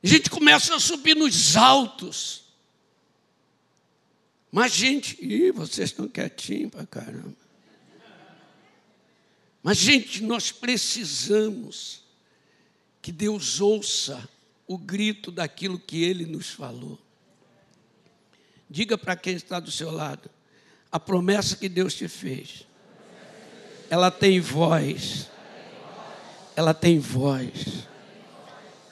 [0.04, 2.42] A gente começa a subir nos altos.
[4.52, 7.38] Mas, gente, ih, vocês estão quietinhos para caramba.
[9.62, 12.07] Mas, gente, nós precisamos
[13.08, 14.28] que Deus ouça
[14.68, 17.00] o grito daquilo que Ele nos falou.
[18.70, 20.30] Diga para quem está do seu lado:
[20.92, 22.68] a promessa que Deus te fez,
[23.90, 25.30] ela tem voz.
[26.54, 27.88] Ela tem voz.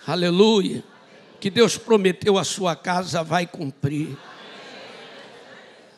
[0.08, 0.82] Aleluia.
[1.42, 4.18] Que Deus prometeu a sua casa vai cumprir.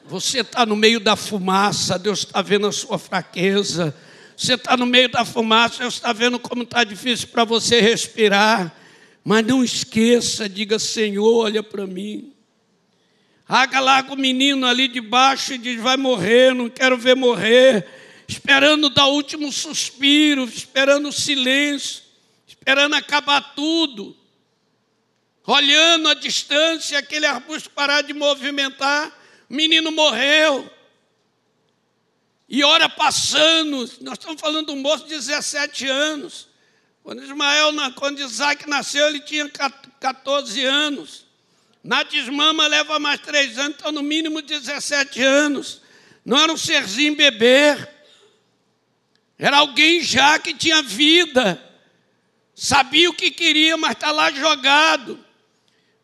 [0.06, 3.96] Você está no meio da fumaça, Deus está vendo a sua fraqueza.
[4.38, 8.72] Você está no meio da fumaça, Deus está vendo como está difícil para você respirar.
[9.24, 12.32] Mas não esqueça, diga: Senhor, olha para mim.
[13.50, 17.88] Haga com o menino ali debaixo e diz: vai morrer, não quero ver morrer.
[18.28, 22.04] Esperando dar o último suspiro, esperando o silêncio,
[22.46, 24.16] esperando acabar tudo.
[25.48, 29.18] Olhando a distância, aquele arbusto parar de movimentar
[29.50, 30.70] o menino morreu.
[32.50, 36.48] E hora passando, nós estamos falando de um moço de 17 anos.
[37.04, 41.26] Quando Ismael, quando Isaac nasceu, ele tinha 14 anos.
[41.84, 45.82] Na desmama leva mais três anos, então no mínimo 17 anos.
[46.26, 47.78] Não era um serzinho bebê.
[49.38, 51.64] Era alguém já que tinha vida.
[52.56, 55.24] Sabia o que queria, mas está lá jogado.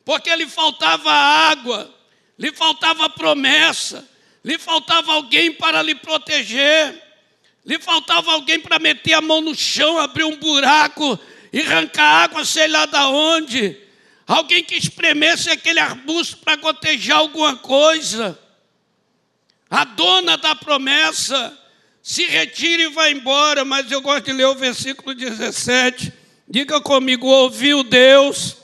[0.05, 1.93] Porque lhe faltava água
[2.37, 4.07] lhe faltava promessa,
[4.43, 7.01] lhe faltava alguém para lhe proteger,
[7.65, 11.17] lhe faltava alguém para meter a mão no chão, abrir um buraco
[11.51, 13.77] e arrancar água, sei lá da onde.
[14.27, 18.37] Alguém que espremesse aquele arbusto para gotejar alguma coisa.
[19.69, 21.57] A dona da promessa
[22.01, 26.11] se retira e vai embora, mas eu gosto de ler o versículo 17.
[26.47, 28.57] Diga comigo: ouviu Deus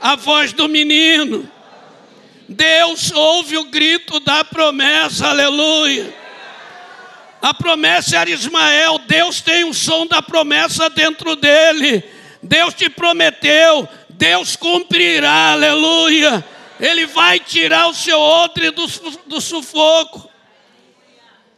[0.00, 1.50] a voz do menino
[2.48, 6.16] Deus ouve o grito da promessa, aleluia.
[7.42, 12.02] A promessa era Ismael, Deus tem o som da promessa dentro dele.
[12.42, 16.44] Deus te prometeu, Deus cumprirá, aleluia.
[16.80, 18.86] Ele vai tirar o seu odre do,
[19.26, 20.28] do sufoco,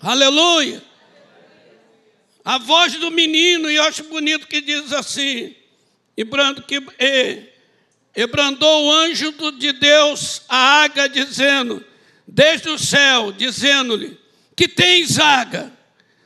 [0.00, 0.82] aleluia.
[2.44, 5.54] A voz do menino, e eu acho bonito que diz assim,
[6.16, 6.82] e brando que.
[6.98, 7.49] E,
[8.14, 11.84] e brandou o anjo de Deus a Aga, dizendo,
[12.26, 14.18] desde o céu, dizendo-lhe:
[14.56, 15.72] Que tens, Aga?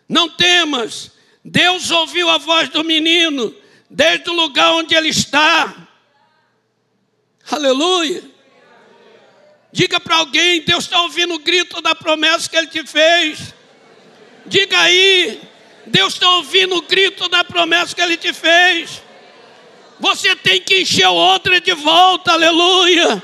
[0.08, 1.12] Não temas.
[1.44, 3.54] Deus ouviu a voz do menino
[3.90, 5.88] desde o lugar onde ele está.
[7.50, 8.22] Aleluia.
[9.74, 13.52] Diga para alguém: Deus está ouvindo o grito da promessa que Ele te fez.
[14.46, 15.40] Diga aí:
[15.86, 19.02] Deus está ouvindo o grito da promessa que Ele te fez.
[20.00, 23.22] Você tem que encher o outro de volta, aleluia.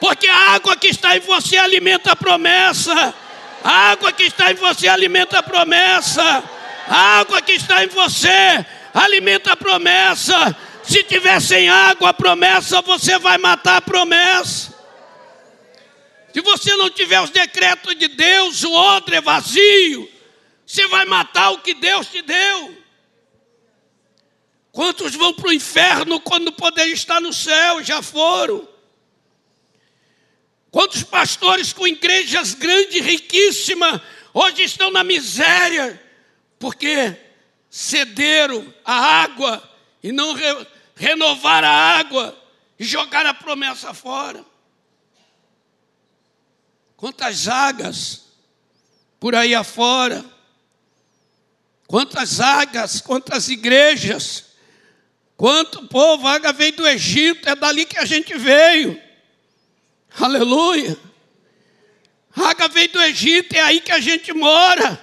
[0.00, 3.14] Porque a água que está em você alimenta a promessa.
[3.62, 6.44] A água que está em você alimenta a promessa.
[6.88, 8.64] A água que está em você
[8.94, 10.56] alimenta a promessa.
[10.82, 14.74] Se tiver sem água a promessa, você vai matar a promessa.
[16.32, 20.08] Se você não tiver os decretos de Deus, o outro é vazio.
[20.66, 22.85] Você vai matar o que Deus te deu.
[24.76, 27.82] Quantos vão para o inferno quando poder estar no céu?
[27.82, 28.68] Já foram.
[30.70, 34.02] Quantos pastores com igrejas grandes, riquíssimas,
[34.34, 35.98] hoje estão na miséria,
[36.58, 37.16] porque
[37.70, 39.66] cederam a água
[40.02, 42.38] e não re, renovaram a água
[42.78, 44.44] e jogaram a promessa fora.
[46.98, 48.26] Quantas zagas
[49.18, 50.22] por aí afora,
[51.86, 54.45] quantas zagas, quantas igrejas,
[55.36, 59.00] quanto povo, a água veio do Egito, é dali que a gente veio.
[60.18, 60.96] Aleluia.
[62.34, 65.00] Água veio do Egito, é aí que a gente mora.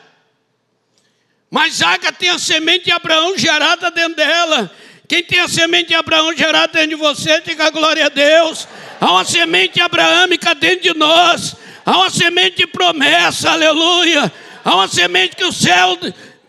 [1.49, 4.71] Mas Água tem a semente de Abraão gerada dentro dela.
[5.07, 8.67] Quem tem a semente de Abraão gerada dentro de você, diga glória a Deus.
[8.99, 11.55] Há uma semente abraâmica dentro de nós.
[11.85, 14.31] Há uma semente de promessa, aleluia.
[14.65, 15.97] Há uma semente que o céu,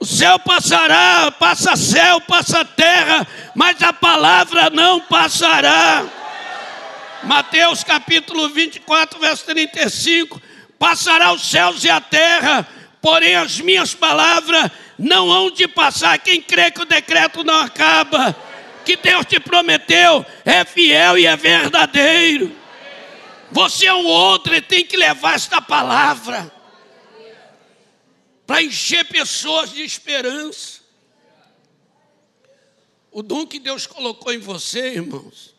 [0.05, 6.05] o céu passará, passa céu, passa terra, mas a palavra não passará.
[7.23, 10.43] Mateus capítulo 24, verso 35:
[10.79, 12.69] Passará os céus e a terra,
[13.01, 16.19] porém as minhas palavras não hão de passar.
[16.19, 18.37] Quem crê que o decreto não acaba,
[18.85, 22.55] que Deus te prometeu, é fiel e é verdadeiro.
[23.51, 26.54] Você é um outro e tem que levar esta palavra
[28.47, 30.81] para encher pessoas de esperança.
[33.11, 35.55] O dom que Deus colocou em você, irmãos,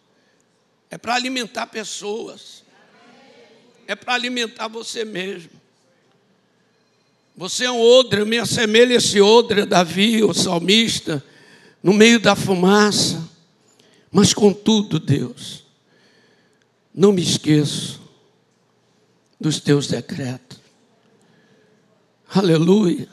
[0.89, 2.63] é para alimentar pessoas,
[3.87, 5.51] é para alimentar você mesmo.
[7.37, 11.23] Você é um odre, me assemelho a esse odre, Davi, o salmista,
[11.83, 13.29] no meio da fumaça.
[14.09, 15.65] Mas contudo, Deus,
[16.93, 18.01] não me esqueço
[19.39, 20.44] dos teus decretos.
[22.35, 23.07] Aleluia.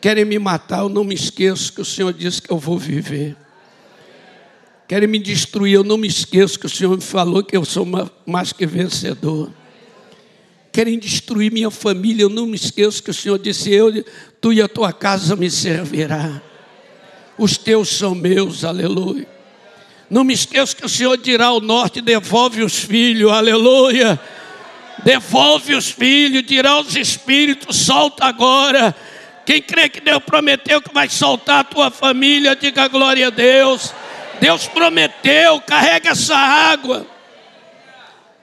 [0.00, 3.36] Querem me matar, eu não me esqueço que o Senhor disse que eu vou viver
[4.92, 7.88] querem me destruir, eu não me esqueço que o Senhor me falou que eu sou
[8.26, 9.50] mais que vencedor.
[10.70, 14.04] Querem destruir minha família, eu não me esqueço que o Senhor disse: Eu,
[14.38, 16.42] tu e a tua casa me servirá.
[17.38, 19.26] Os teus são meus, aleluia.
[20.10, 24.20] Não me esqueço que o Senhor dirá ao norte: devolve os filhos, aleluia.
[25.02, 28.94] Devolve os filhos, dirá aos espíritos: solta agora.
[29.44, 33.92] Quem crê que Deus prometeu que vai soltar a tua família, diga glória a Deus.
[34.40, 37.06] Deus prometeu, carrega essa água.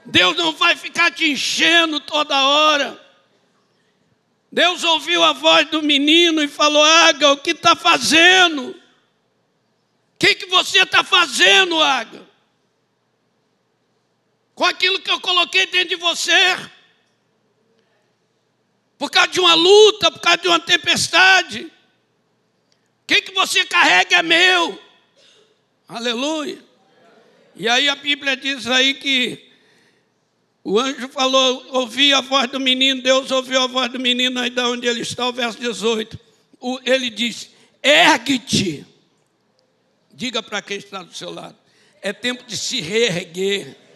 [0.06, 3.00] Deus não vai ficar te enchendo toda hora.
[4.52, 8.70] Deus ouviu a voz do menino e falou: Água, o que está fazendo?
[8.72, 8.76] O
[10.18, 12.29] que, que você está fazendo, Água?
[14.60, 16.34] Com aquilo que eu coloquei dentro de você.
[18.98, 21.62] Por causa de uma luta, por causa de uma tempestade.
[21.62, 21.72] O
[23.08, 24.78] que, você carrega é meu.
[25.88, 26.62] Aleluia.
[27.56, 29.50] E aí a Bíblia diz aí que
[30.62, 34.50] o anjo falou, ouvi a voz do menino, Deus ouviu a voz do menino aí
[34.50, 36.20] de onde ele está, o verso 18.
[36.60, 37.50] O, ele diz:
[37.82, 38.86] ergue-te.
[40.14, 41.56] Diga para quem está do seu lado.
[42.02, 43.88] É tempo de se reerguer,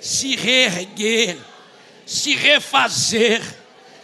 [0.00, 1.38] se reerguer,
[2.06, 3.42] se refazer,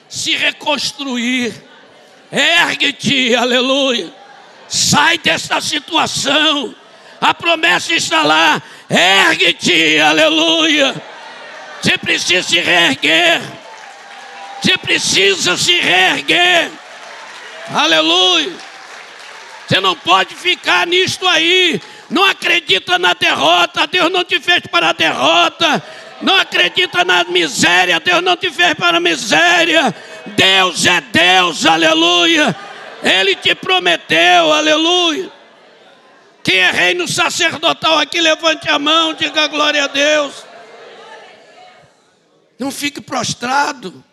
[0.09, 1.55] se reconstruir.
[2.30, 4.12] Ergue-te, aleluia.
[4.68, 6.74] Sai desta situação
[7.24, 8.62] a promessa está lá.
[8.90, 10.95] Ergue-te, aleluia.
[11.80, 13.40] Você precisa se reerguer.
[14.61, 16.70] Você precisa se reerguer.
[17.72, 18.53] Aleluia.
[19.66, 21.80] Você não pode ficar nisto aí.
[22.11, 23.86] Não acredita na derrota.
[23.86, 25.82] Deus não te fez para a derrota.
[26.20, 28.00] Não acredita na miséria.
[28.00, 29.94] Deus não te fez para a miséria.
[30.26, 31.66] Deus é Deus.
[31.66, 32.55] Aleluia.
[33.02, 34.52] Ele te prometeu.
[34.52, 35.30] Aleluia.
[36.44, 40.44] Quem é reino sacerdotal aqui, levante a mão, diga glória a Deus.
[42.59, 44.05] Não fique prostrado,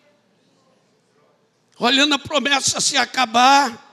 [1.77, 3.89] olhando a promessa se acabar.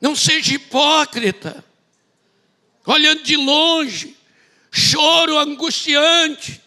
[0.00, 1.64] Não seja hipócrita,
[2.86, 4.16] olhando de longe,
[4.70, 6.60] choro angustiante.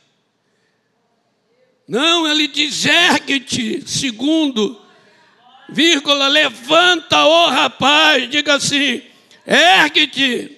[1.88, 4.82] Não, ele diz: ergue-te, segundo,
[5.70, 9.02] vírgula, levanta, oh, rapaz, diga assim:
[9.46, 10.58] ergue-te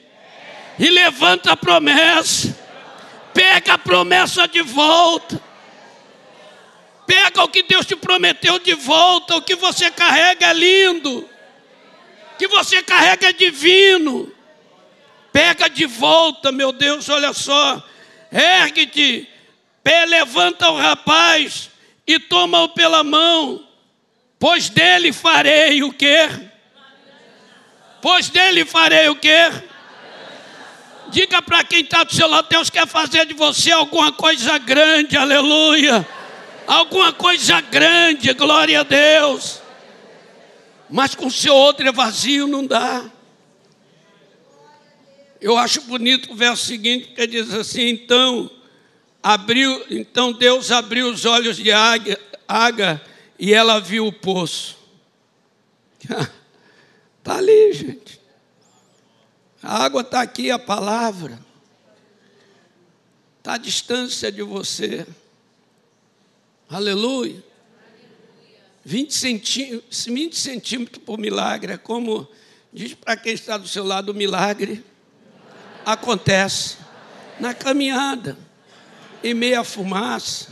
[0.80, 2.58] e levanta a promessa,
[3.34, 5.47] pega a promessa de volta.
[7.08, 12.38] Pega o que Deus te prometeu de volta, o que você carrega é lindo, o
[12.38, 14.30] que você carrega é divino.
[15.38, 17.84] Pega de volta, meu Deus, olha só.
[18.32, 19.30] Ergue-te,
[20.08, 21.70] levanta o rapaz
[22.08, 23.64] e toma-o pela mão,
[24.40, 26.28] pois dele farei o quê?
[28.02, 29.52] Pois dele farei o quê?
[31.10, 35.16] Diga para quem está do seu lado, Deus quer fazer de você alguma coisa grande,
[35.18, 36.04] aleluia
[36.66, 39.62] alguma coisa grande, glória a Deus.
[40.90, 43.06] Mas com o seu outro é vazio, não dá.
[45.40, 48.50] Eu acho bonito o verso seguinte que diz assim: então
[49.22, 53.02] abriu, então Deus abriu os olhos de Águia, Água
[53.38, 54.78] e ela viu o poço.
[56.00, 56.30] Está
[57.38, 58.20] ali, gente.
[59.62, 61.40] A água está aqui, a palavra.
[63.40, 65.06] Está à distância de você.
[66.70, 67.44] Aleluia.
[68.84, 72.26] 20 centímetros, 20 centímetros por milagre é como,
[72.72, 74.84] diz para quem está do seu lado, o milagre
[75.88, 76.76] acontece
[77.40, 78.38] na caminhada,
[79.24, 80.50] em meio à fumaça,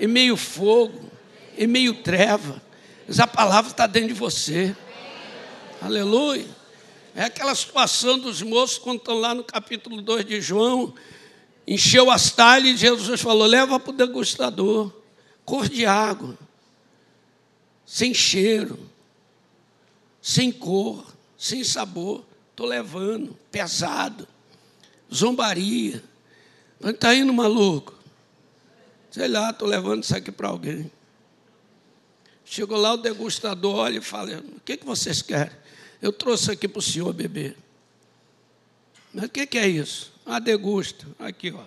[0.00, 1.10] em meio fogo,
[1.58, 2.60] em meio treva.
[3.06, 4.74] Mas a palavra está dentro de você.
[5.78, 6.48] Aleluia.
[7.14, 10.94] É aquela situação dos moços, quando estão lá no capítulo 2 de João,
[11.66, 14.90] encheu as talhas e Jesus falou: leva para o degustador
[15.44, 16.38] cor de água,
[17.84, 18.78] sem cheiro,
[20.22, 21.04] sem cor,
[21.36, 22.24] sem sabor.
[22.50, 24.26] Estou levando, pesado,
[25.12, 26.02] zombaria.
[26.82, 27.94] Está indo maluco?
[29.10, 30.90] Sei lá, estou levando isso aqui para alguém.
[32.44, 35.52] Chegou lá o degustador, olha e fala: O que, que vocês querem?
[36.00, 37.56] Eu trouxe aqui para o senhor beber.
[39.12, 40.12] Mas o que, que é isso?
[40.24, 41.06] Ah, degusta.
[41.18, 41.64] Aqui, ó.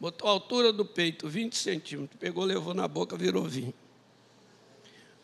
[0.00, 2.18] Botou a altura do peito, 20 centímetros.
[2.18, 3.74] Pegou, levou na boca, virou vinho.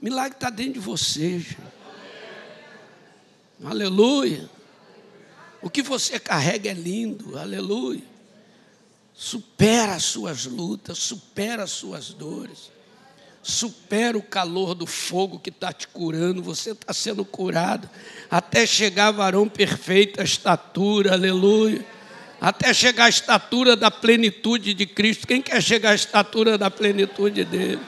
[0.00, 1.58] Milagre está dentro de você, gente.
[3.64, 4.48] Aleluia.
[5.60, 8.02] O que você carrega é lindo, aleluia.
[9.14, 12.70] Supera as suas lutas, supera as suas dores,
[13.42, 16.42] supera o calor do fogo que está te curando.
[16.42, 17.90] Você está sendo curado
[18.30, 21.84] até chegar varão perfeito, a estatura, aleluia
[22.40, 25.26] até chegar à estatura da plenitude de Cristo.
[25.26, 27.80] Quem quer chegar à estatura da plenitude dele?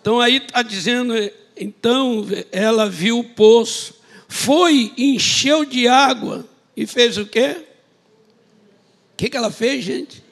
[0.00, 1.12] Então aí está dizendo,
[1.56, 3.94] então ela viu o poço,
[4.28, 6.46] foi, encheu de água
[6.78, 7.56] e fez o quê?
[9.12, 10.22] O que, que ela fez, gente?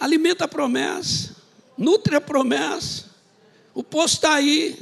[0.00, 1.36] Alimenta a promessa,
[1.76, 3.04] nutre a promessa.
[3.74, 4.78] O poço está aí.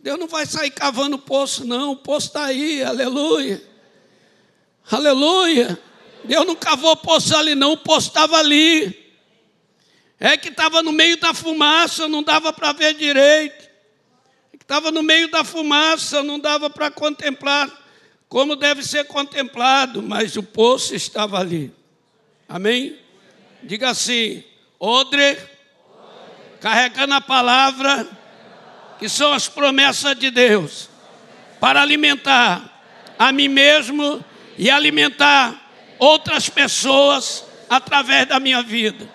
[0.00, 1.92] Deus não vai sair cavando o poço, não.
[1.92, 3.62] O poço está aí, aleluia.
[4.90, 5.80] Aleluia.
[6.24, 9.14] Deus não cavou poço ali, não, o poço estava ali.
[10.18, 13.64] É que estava no meio da fumaça, não dava para ver direito.
[14.52, 17.85] É que estava no meio da fumaça, não dava para contemplar
[18.28, 21.72] como deve ser contemplado, mas o poço estava ali.
[22.48, 22.98] Amém?
[23.62, 24.42] Diga assim:
[24.78, 25.38] odre,
[26.60, 28.06] carregando a palavra,
[28.98, 30.88] que são as promessas de Deus,
[31.60, 32.72] para alimentar
[33.18, 34.24] a mim mesmo
[34.58, 39.08] e alimentar outras pessoas através da minha vida.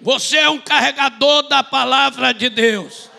[0.00, 3.10] Você é um carregador da palavra de Deus.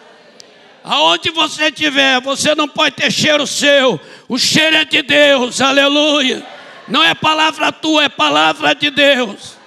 [0.88, 4.00] Aonde você estiver, você não pode ter cheiro seu.
[4.30, 6.46] O cheiro é de Deus, aleluia.
[6.88, 9.58] Não é palavra tua, é palavra de Deus.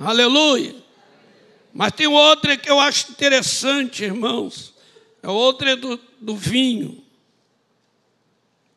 [0.00, 0.74] Aleluia.
[1.74, 4.72] Mas tem outra que eu acho interessante, irmãos.
[5.22, 7.04] É outra do, do vinho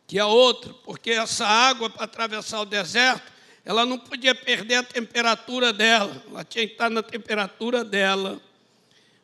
[0.05, 3.31] que a outra, porque essa água para atravessar o deserto,
[3.63, 8.41] ela não podia perder a temperatura dela, ela tinha que estar na temperatura dela.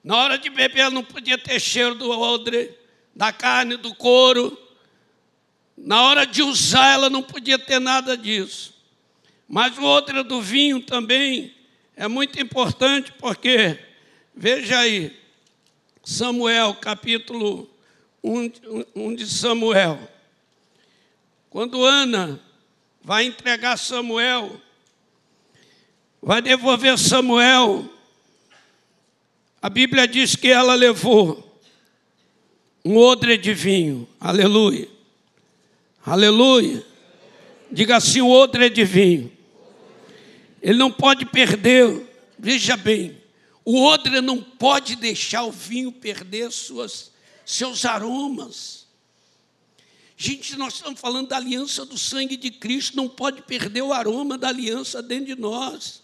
[0.03, 2.77] Na hora de beber, ela não podia ter cheiro do odre,
[3.15, 4.57] da carne, do couro.
[5.77, 8.73] Na hora de usar, ela não podia ter nada disso.
[9.47, 11.55] Mas o outro do vinho também
[11.95, 13.79] é muito importante, porque,
[14.35, 15.17] veja aí,
[16.03, 17.69] Samuel, capítulo
[18.23, 19.99] 1 de Samuel.
[21.49, 22.41] Quando Ana
[23.01, 24.59] vai entregar Samuel,
[26.21, 27.92] vai devolver Samuel,
[29.63, 31.57] a Bíblia diz que ela levou
[32.83, 34.05] um odre de vinho.
[34.19, 34.89] Aleluia.
[36.05, 36.85] Aleluia.
[37.71, 39.31] Diga assim: o odre de vinho.
[40.61, 43.17] Ele não pode perder, veja bem,
[43.63, 47.13] o odre não pode deixar o vinho perder suas,
[47.45, 48.85] seus aromas.
[50.17, 54.37] Gente, nós estamos falando da aliança do sangue de Cristo, não pode perder o aroma
[54.37, 56.03] da aliança dentro de nós.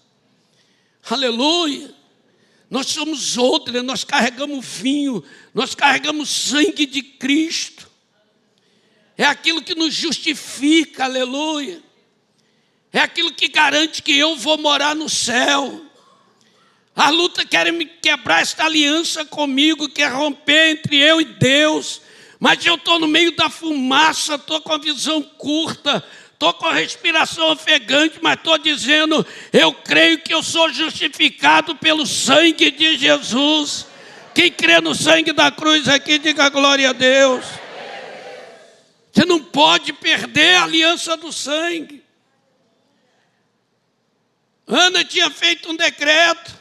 [1.09, 1.98] Aleluia.
[2.69, 7.89] Nós somos odre, nós carregamos vinho, nós carregamos sangue de Cristo.
[9.17, 11.81] É aquilo que nos justifica, aleluia.
[12.93, 15.85] É aquilo que garante que eu vou morar no céu.
[16.95, 22.01] A luta quer me quebrar esta aliança comigo, quer romper entre eu e Deus.
[22.39, 26.03] Mas eu estou no meio da fumaça, estou com a visão curta,
[26.39, 32.07] estou com a respiração ofegante, mas estou dizendo: eu creio que eu sou justificado pelo
[32.07, 33.85] sangue de Jesus.
[34.33, 37.45] Quem crê no sangue da cruz aqui, diga glória a Deus.
[39.11, 42.01] Você não pode perder a aliança do sangue.
[44.65, 46.57] Ana tinha feito um decreto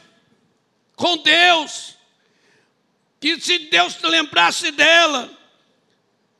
[0.95, 1.95] com Deus,
[3.21, 5.31] que se Deus te lembrasse dela,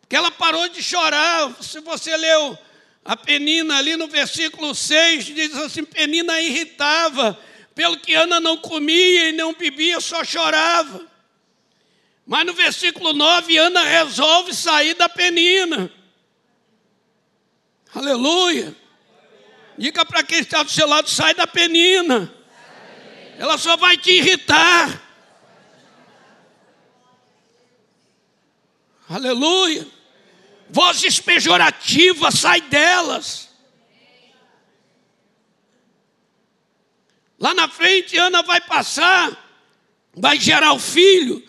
[0.10, 1.56] que ela parou de chorar.
[1.62, 2.58] Se você leu
[3.04, 7.40] a Penina ali no versículo 6, diz assim: Penina irritava,
[7.74, 11.08] pelo que Ana não comia e não bebia, só chorava.
[12.26, 15.92] Mas no versículo 9, Ana resolve sair da Penina.
[17.94, 18.76] Aleluia.
[19.78, 22.36] Diga para quem está do seu lado: sai da Penina
[23.40, 25.02] ela só vai te irritar.
[29.08, 29.88] Aleluia.
[30.70, 33.50] Vozes pejorativas, sai delas.
[37.40, 39.32] Lá na frente, Ana vai passar,
[40.14, 41.42] vai gerar o filho,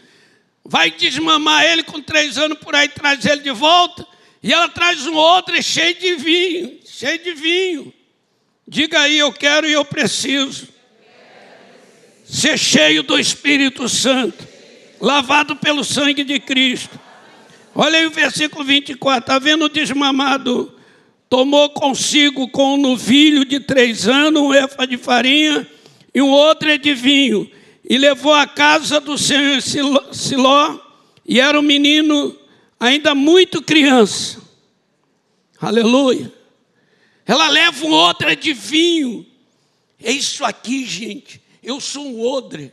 [0.65, 4.07] vai desmamar ele com três anos por aí, traz ele de volta,
[4.43, 7.93] e ela traz um outro cheio de vinho, cheio de vinho.
[8.67, 10.69] Diga aí, eu quero e eu preciso
[12.25, 14.47] ser cheio do Espírito Santo,
[15.01, 17.10] lavado pelo sangue de Cristo.
[17.75, 20.73] Olha aí o versículo 24: havendo desmamado,
[21.29, 25.67] tomou consigo com um novilho de três anos, um efa de farinha
[26.15, 27.51] e um outro de vinho,
[27.89, 30.79] e levou à casa do Senhor Siló,
[31.25, 32.37] e era um menino
[32.79, 34.41] ainda muito criança.
[35.61, 36.33] Aleluia.
[37.27, 39.25] Ela leva um outro de vinho.
[40.03, 41.41] É isso aqui, gente.
[41.63, 42.73] Eu sou um odre.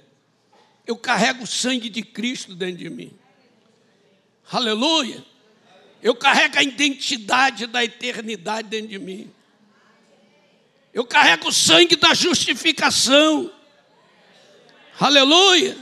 [0.86, 3.12] Eu carrego o sangue de Cristo dentro de mim.
[4.52, 5.24] Aleluia.
[6.02, 9.32] Eu carrego a identidade da eternidade dentro de mim.
[10.94, 13.52] Eu carrego o sangue da justificação.
[15.00, 15.78] Aleluia.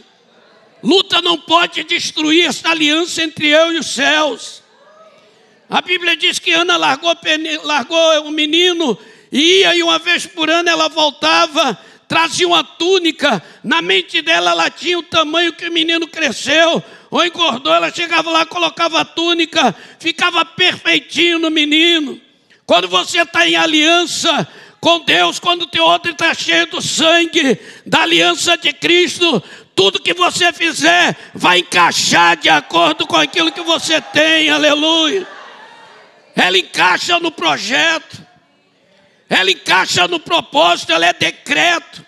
[0.83, 4.63] Luta não pode destruir essa aliança entre eu e os céus.
[5.69, 7.15] A Bíblia diz que Ana largou,
[7.63, 8.97] largou o menino
[9.31, 14.51] e ia, e uma vez por ano ela voltava trazia uma túnica, na mente dela
[14.51, 16.83] ela tinha o tamanho que o menino cresceu,
[17.15, 22.19] ou engordou, ela chegava lá, colocava a túnica, ficava perfeitinho no menino.
[22.65, 24.47] Quando você está em aliança
[24.81, 29.41] com Deus, quando o teu outro está cheio do sangue, da aliança de Cristo,
[29.73, 35.27] tudo que você fizer vai encaixar de acordo com aquilo que você tem, aleluia.
[36.35, 38.25] Ela encaixa no projeto
[39.29, 42.05] ela encaixa no propósito, ela é decreto.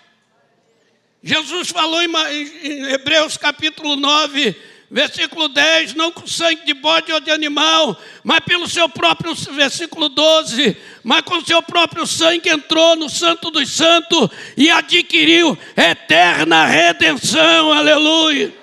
[1.22, 4.56] Jesus falou em Hebreus capítulo 9,
[4.90, 10.08] versículo 10, não com sangue de bode ou de animal, mas pelo seu próprio, versículo
[10.08, 17.72] 12, mas com seu próprio sangue entrou no Santo dos Santos e adquiriu eterna redenção,
[17.72, 18.54] aleluia.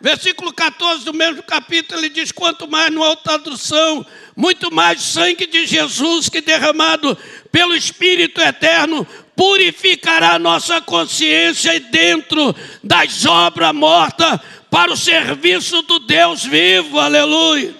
[0.00, 4.04] Versículo 14 do mesmo capítulo, ele diz: quanto mais no alta tradução,
[4.36, 7.16] muito mais sangue de Jesus que derramado
[7.50, 9.06] pelo Espírito Eterno
[9.36, 17.74] purificará nossa consciência dentro das obras mortas para o serviço do Deus vivo, aleluia.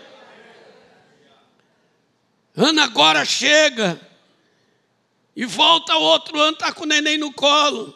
[2.54, 4.00] Ana agora chega
[5.34, 7.94] e volta outro ano, está com o neném no colo.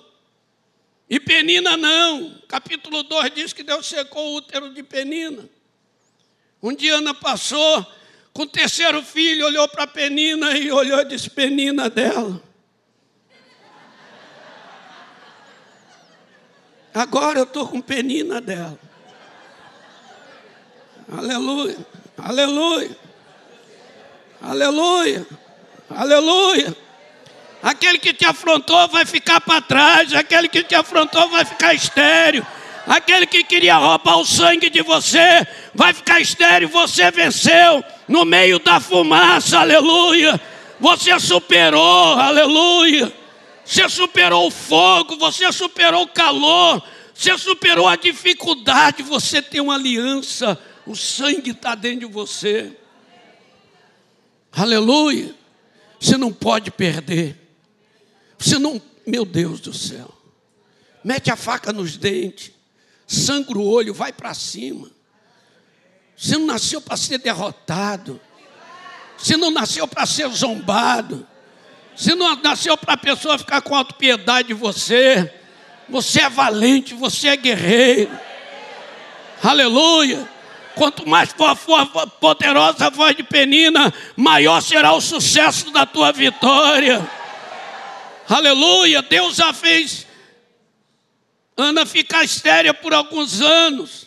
[1.09, 2.41] E Penina não.
[2.47, 5.49] Capítulo 2 diz que Deus secou o útero de Penina.
[6.63, 7.87] Um dia Ana passou,
[8.33, 12.50] com o terceiro filho, olhou para Penina e olhou e disse: Penina dela.
[16.95, 18.79] Agora eu estou com penina dela.
[21.13, 21.77] Aleluia,
[22.17, 22.97] aleluia,
[24.41, 25.27] aleluia,
[25.89, 26.77] aleluia.
[27.63, 32.47] Aquele que te afrontou vai ficar para trás, aquele que te afrontou vai ficar estéreo.
[32.87, 36.69] Aquele que queria roubar o sangue de você vai ficar estéreo.
[36.69, 40.41] Você venceu no meio da fumaça, aleluia.
[40.81, 43.20] Você superou, aleluia.
[43.65, 46.83] Você superou o fogo, você superou o calor,
[47.15, 52.77] você superou a dificuldade, você tem uma aliança, o sangue está dentro de você.
[54.53, 55.35] Aleluia.
[56.01, 57.37] Você não pode perder.
[58.39, 60.11] Você não, meu Deus do céu.
[61.05, 62.53] Mete a faca nos dentes,
[63.07, 64.91] sangra o olho, vai para cima.
[66.17, 68.21] Você não nasceu para ser derrotado.
[69.17, 71.27] Você não nasceu para ser zombado.
[71.95, 75.33] Você não nasceu para a pessoa ficar com autopiedade de você.
[75.89, 78.11] Você é valente, você é guerreiro.
[79.43, 80.29] Aleluia.
[80.75, 86.13] Quanto mais for, for poderosa a voz de penina, maior será o sucesso da tua
[86.13, 87.07] vitória.
[88.29, 89.03] Aleluia.
[89.03, 90.07] Deus já fez
[91.61, 94.07] Ana ficar estéreo por alguns anos.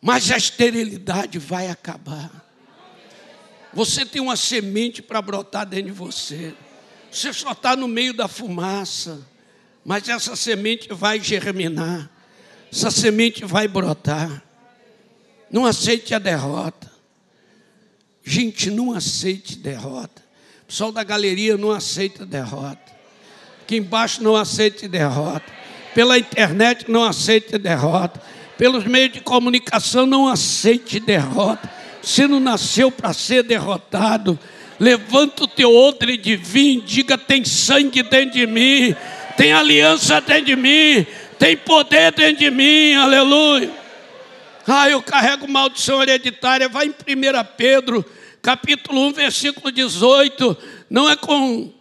[0.00, 2.30] Mas a esterilidade vai acabar.
[3.74, 6.54] Você tem uma semente para brotar dentro de você.
[7.10, 9.26] Você só está no meio da fumaça.
[9.84, 12.10] Mas essa semente vai germinar.
[12.72, 14.42] Essa semente vai brotar.
[15.50, 16.90] Não aceite a derrota.
[18.24, 20.22] Gente, não aceite derrota.
[20.62, 22.92] O pessoal da galeria não aceita derrota.
[23.62, 25.52] Aqui embaixo não aceite derrota.
[25.94, 28.22] Pela internet não aceite derrota.
[28.56, 31.70] Pelos meios de comunicação não aceite derrota.
[32.04, 34.38] Você não nasceu para ser derrotado.
[34.78, 38.94] Levanta o teu odre de vinho, diga: tem sangue dentro de mim,
[39.38, 41.06] tem aliança dentro de mim,
[41.38, 43.72] tem poder dentro de mim, aleluia.
[44.66, 46.68] Ah, eu carrego maldição hereditária.
[46.68, 46.94] Vai em 1
[47.56, 48.04] Pedro,
[48.42, 50.56] capítulo 1, versículo 18.
[50.90, 51.72] Não é com,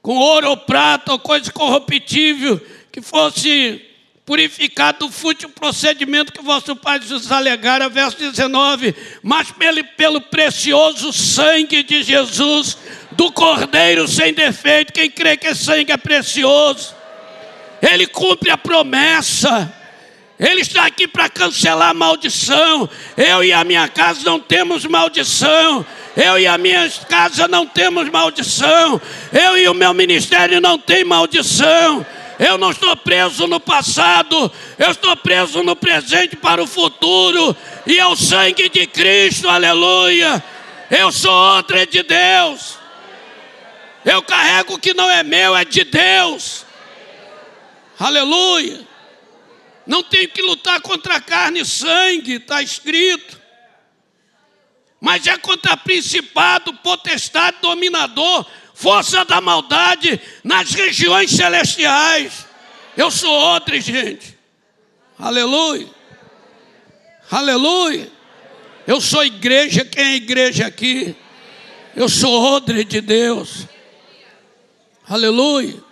[0.00, 2.58] com ouro ou prata ou coisa corruptível
[2.90, 3.82] que fosse
[4.28, 11.14] purificado do fútil procedimento que vosso Pai vos alegara, verso 19, mas pelo, pelo precioso
[11.14, 12.76] sangue de Jesus,
[13.12, 16.94] do Cordeiro sem defeito, quem crê que esse sangue é precioso,
[17.80, 19.74] ele cumpre a promessa,
[20.38, 22.88] ele está aqui para cancelar a maldição.
[23.16, 25.84] Eu e a minha casa não temos maldição.
[26.16, 29.00] Eu e a minha casa não temos maldição.
[29.32, 32.06] Eu e o meu ministério não tem maldição.
[32.38, 37.98] Eu não estou preso no passado, eu estou preso no presente para o futuro, e
[37.98, 40.42] é o sangue de Cristo, aleluia.
[40.90, 42.78] Eu sou outra de Deus.
[44.04, 46.64] Eu carrego o que não é meu, é de Deus.
[47.98, 48.86] Aleluia.
[49.84, 53.40] Não tenho que lutar contra carne e sangue, está escrito.
[55.00, 58.46] Mas é contra principado, potestade, dominador,
[58.78, 62.46] força da maldade nas regiões celestiais.
[62.96, 64.38] Eu sou outra, gente.
[65.18, 65.88] Aleluia.
[67.28, 68.08] Aleluia.
[68.86, 71.16] Eu sou igreja, quem é igreja aqui?
[71.96, 73.66] Eu sou odre de Deus.
[75.08, 75.82] Aleluia.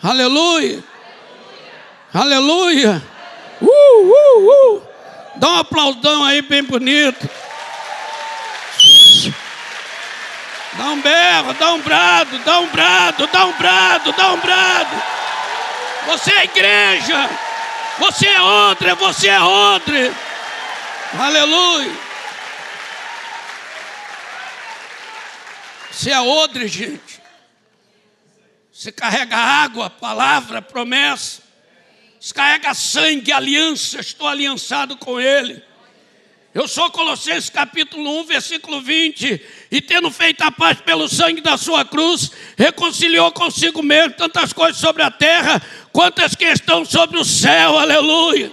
[0.00, 0.84] Aleluia.
[2.14, 3.02] Aleluia.
[3.60, 4.82] Uh, uh, uh.
[5.34, 7.28] Dá um aplaudão aí bem bonito.
[10.78, 15.02] Dá um berro, dá um brado, dá um brado, dá um brado, dá um brado.
[16.06, 17.28] Você é igreja.
[17.98, 20.14] Você é outra, você é outra.
[21.18, 21.92] Aleluia.
[25.90, 27.20] Você é outra, gente.
[28.72, 31.42] Você carrega água, palavra, promessa.
[32.20, 33.98] Você carrega sangue, aliança.
[33.98, 35.60] Estou aliançado com Ele.
[36.54, 39.44] Eu sou Colossenses capítulo 1, versículo 20.
[39.70, 44.80] E tendo feito a paz pelo sangue da sua cruz, reconciliou consigo mesmo tantas coisas
[44.80, 45.60] sobre a terra,
[45.92, 47.78] quantas que estão sobre o céu.
[47.78, 48.50] Aleluia.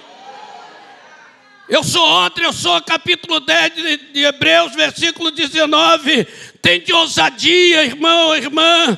[1.69, 6.25] Eu sou outro, eu sou capítulo 10 de, de Hebreus, versículo 19.
[6.61, 8.97] Tem de ousadia, irmão, irmã.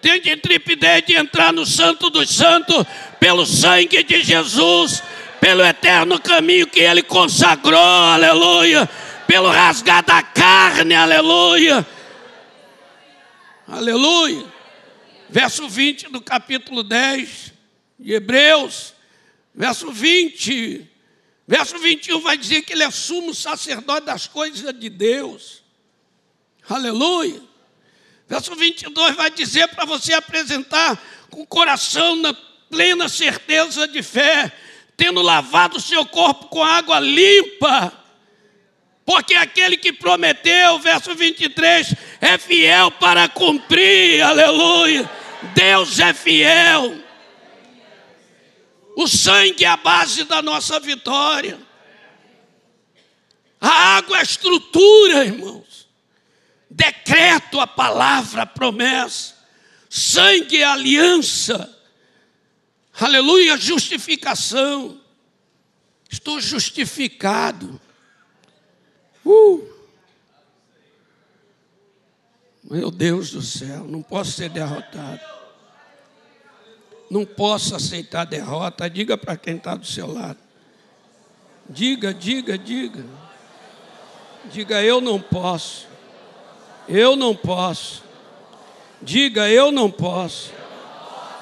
[0.00, 2.86] Tem de intrepidez de entrar no Santo dos Santos,
[3.20, 5.02] pelo sangue de Jesus
[5.40, 8.88] pelo eterno caminho que ele consagrou, aleluia,
[9.30, 11.86] pelo rasgar da carne, aleluia,
[13.64, 14.44] aleluia.
[15.28, 17.52] Verso 20 do capítulo 10
[17.96, 18.92] de Hebreus,
[19.54, 20.84] verso 20,
[21.46, 25.62] verso 21 vai dizer que ele é sumo sacerdote das coisas de Deus,
[26.68, 27.40] aleluia.
[28.26, 31.00] Verso 22 vai dizer para você apresentar
[31.30, 32.34] com o coração na
[32.68, 34.50] plena certeza de fé,
[34.96, 37.99] tendo lavado o seu corpo com água limpa.
[39.10, 45.10] Porque aquele que prometeu, verso 23, é fiel para cumprir, aleluia.
[45.52, 46.96] Deus é fiel.
[48.96, 51.58] O sangue é a base da nossa vitória.
[53.60, 55.88] A água é a estrutura, irmãos.
[56.70, 59.34] Decreto a palavra, a promessa.
[59.88, 61.76] Sangue é aliança.
[63.00, 65.00] Aleluia, justificação.
[66.08, 67.80] Estou justificado.
[69.24, 69.68] Uh.
[72.70, 75.20] Meu Deus do céu, não posso ser derrotado.
[77.10, 78.88] Não posso aceitar derrota.
[78.88, 80.38] Diga para quem está do seu lado.
[81.68, 83.04] Diga, diga, diga.
[84.52, 85.88] Diga, eu não posso.
[86.88, 88.04] Eu não posso.
[89.02, 90.52] Diga, eu não posso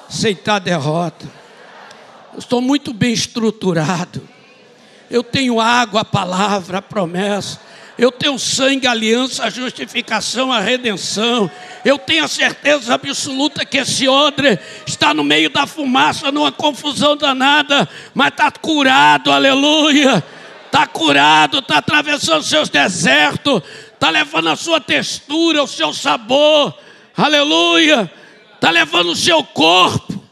[0.09, 1.31] aceitar derrota.
[2.33, 4.27] Eu estou muito bem estruturado.
[5.09, 7.59] Eu tenho água, a palavra, a promessa.
[7.99, 11.51] Eu tenho sangue, aliança, a justificação, a redenção.
[11.83, 17.17] Eu tenho a certeza absoluta que esse odre está no meio da fumaça, numa confusão
[17.17, 20.23] danada, mas está curado, aleluia.
[20.65, 23.61] Está curado, está atravessando seus desertos,
[23.93, 26.73] está levando a sua textura, o seu sabor,
[27.17, 28.09] aleluia.
[28.55, 30.23] Está levando o seu corpo.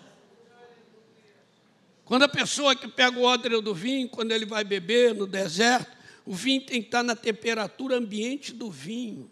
[2.05, 5.96] Quando a pessoa que pega o odre do vinho, quando ele vai beber no deserto,
[6.27, 9.31] o vinho tem que estar na temperatura ambiente do vinho.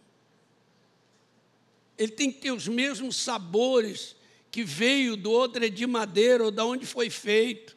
[1.97, 4.15] Ele tem que ter os mesmos sabores
[4.49, 7.75] que veio do odre de madeira ou da onde foi feito.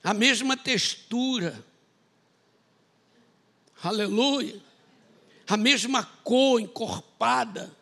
[0.00, 1.64] A mesma textura.
[3.82, 4.62] Aleluia.
[5.48, 7.76] A mesma cor encorpada.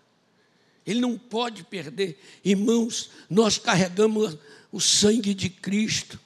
[0.86, 2.18] Ele não pode perder.
[2.42, 4.38] Irmãos, nós carregamos
[4.72, 6.18] o sangue de Cristo.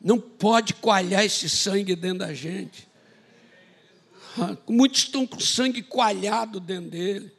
[0.00, 2.88] Não pode coalhar esse sangue dentro da gente.
[4.38, 7.32] Ah, muitos estão com sangue coalhado dentro dele.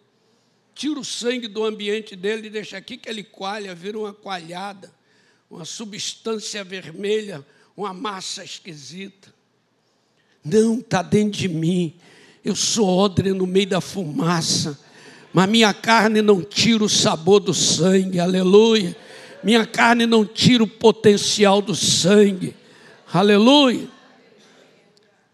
[0.76, 4.91] Tira o sangue do ambiente dele e deixa aqui que ele coalha, vira uma coalhada,
[5.49, 7.45] uma substância vermelha,
[7.76, 9.34] uma massa esquisita.
[10.43, 11.95] Não, está dentro de mim.
[12.43, 14.80] Eu sou odre no meio da fumaça,
[15.34, 18.95] mas minha carne não tira o sabor do sangue, aleluia.
[19.44, 22.56] Minha carne não tira o potencial do sangue.
[23.12, 23.88] Aleluia.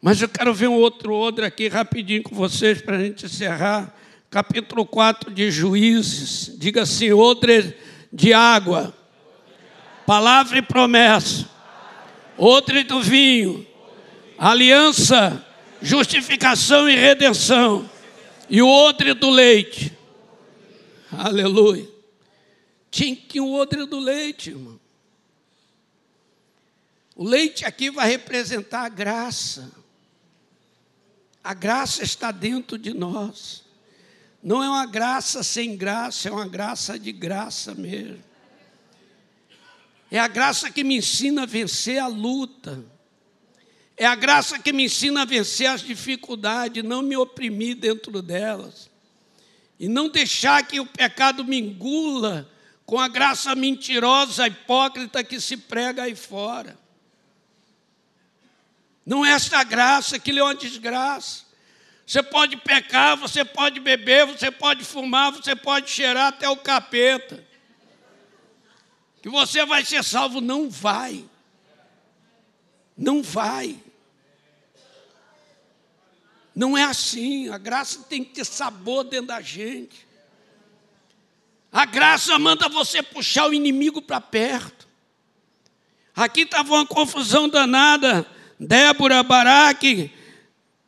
[0.02, 3.94] Mas eu quero ver um outro odre aqui rapidinho com vocês para a gente encerrar.
[4.30, 6.58] Capítulo 4 de Juízes.
[6.58, 7.76] Diga assim: odre
[8.12, 8.94] de água,
[10.06, 11.50] palavra e promessa,
[12.38, 13.66] odre do vinho,
[14.38, 15.46] aliança,
[15.82, 17.90] justificação e redenção,
[18.50, 19.92] e o odre do leite.
[21.12, 21.97] Aleluia.
[22.90, 24.80] Tinha que o odre do leite, irmão.
[27.16, 29.72] O leite aqui vai representar a graça.
[31.44, 33.64] A graça está dentro de nós.
[34.42, 38.24] Não é uma graça sem graça, é uma graça de graça mesmo.
[40.10, 42.86] É a graça que me ensina a vencer a luta.
[43.98, 48.90] É a graça que me ensina a vencer as dificuldades, não me oprimir dentro delas.
[49.80, 52.50] E não deixar que o pecado me engula
[52.88, 56.80] com a graça mentirosa, hipócrita que se prega aí fora.
[59.06, 61.44] Não é esta graça que lhe é uma desgraça.
[62.06, 67.46] Você pode pecar, você pode beber, você pode fumar, você pode cheirar até o capeta.
[69.22, 71.26] Que você vai ser salvo, não vai.
[72.98, 73.84] Não vai.
[76.56, 77.50] Não é assim.
[77.50, 80.07] A graça tem que ter sabor dentro da gente.
[81.78, 84.88] A graça manda você puxar o inimigo para perto.
[86.16, 88.26] Aqui estava uma confusão danada.
[88.60, 90.10] Débora, Baraque,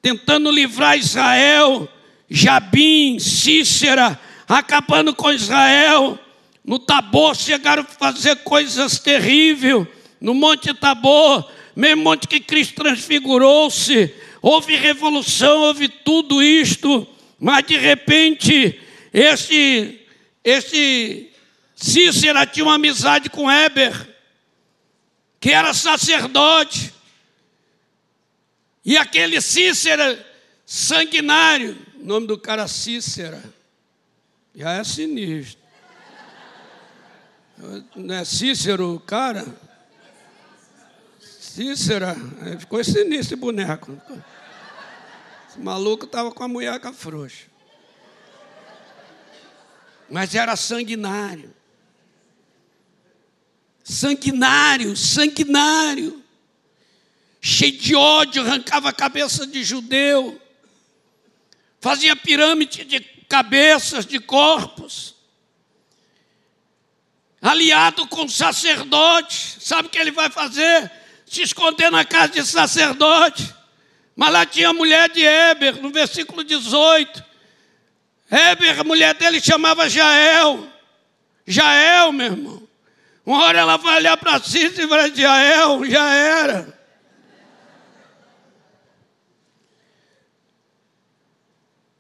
[0.02, 1.88] tentando livrar Israel.
[2.28, 6.18] Jabim, Cícera, acabando com Israel.
[6.66, 9.86] No Tabor chegaram a fazer coisas terríveis.
[10.20, 14.12] No Monte Tabor, mesmo monte que Cristo transfigurou-se.
[14.42, 17.08] Houve revolução, houve tudo isto.
[17.40, 18.82] Mas de repente,
[19.14, 19.99] esse
[20.50, 21.32] este
[21.76, 23.94] Cícera tinha uma amizade com Éber,
[25.40, 26.94] que era sacerdote.
[28.84, 30.26] E aquele Cícera
[30.66, 33.42] sanguinário, o nome do cara Cícera,
[34.54, 35.60] já é sinistro.
[37.96, 39.46] Não é Cícero o cara?
[41.22, 42.16] Cícera,
[42.60, 44.02] ficou sinistro esse boneco.
[45.50, 47.49] Esse maluco estava com a mulher frouxa
[50.10, 51.54] mas era sanguinário.
[53.84, 56.24] Sanguinário, sanguinário.
[57.42, 60.40] Cheio de ódio, arrancava a cabeça de judeu.
[61.80, 65.16] Fazia pirâmide de cabeças, de corpos.
[67.42, 69.58] Aliado com sacerdote.
[69.62, 70.92] Sabe o que ele vai fazer?
[71.26, 73.56] Se esconder na casa de sacerdote.
[74.16, 77.29] Mas lá tinha a mulher de Eber, no versículo 18.
[78.32, 80.68] Heber, a mulher dele chamava Jael.
[81.46, 82.70] Jael, meu irmão.
[83.26, 86.80] Uma hora ela vai olhar para si e vai dizer, Jael, já era.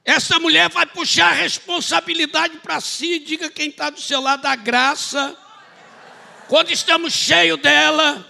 [0.05, 3.19] Essa mulher vai puxar a responsabilidade para si.
[3.19, 5.37] Diga quem está do seu lado, a graça.
[6.47, 8.25] Quando estamos cheios dela,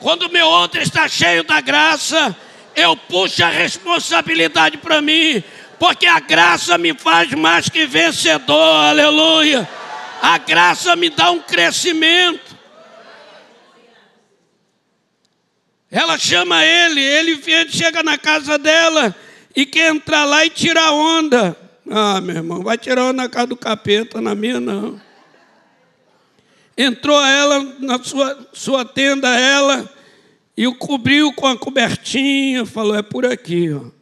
[0.00, 2.36] quando o meu outro está cheio da graça,
[2.74, 5.42] eu puxo a responsabilidade para mim,
[5.80, 9.66] porque a graça me faz mais que vencedor, aleluia.
[10.20, 12.54] A graça me dá um crescimento.
[15.90, 19.16] Ela chama ele, ele chega na casa dela
[19.56, 21.56] e quer entrar lá e tirar onda.
[21.90, 25.00] Ah, meu irmão, vai tirar onda na casa do capeta, na minha não.
[26.76, 29.90] Entrou ela na sua, sua tenda, ela,
[30.54, 33.72] e o cobriu com a cobertinha, falou: é por aqui.
[33.72, 33.99] Ó.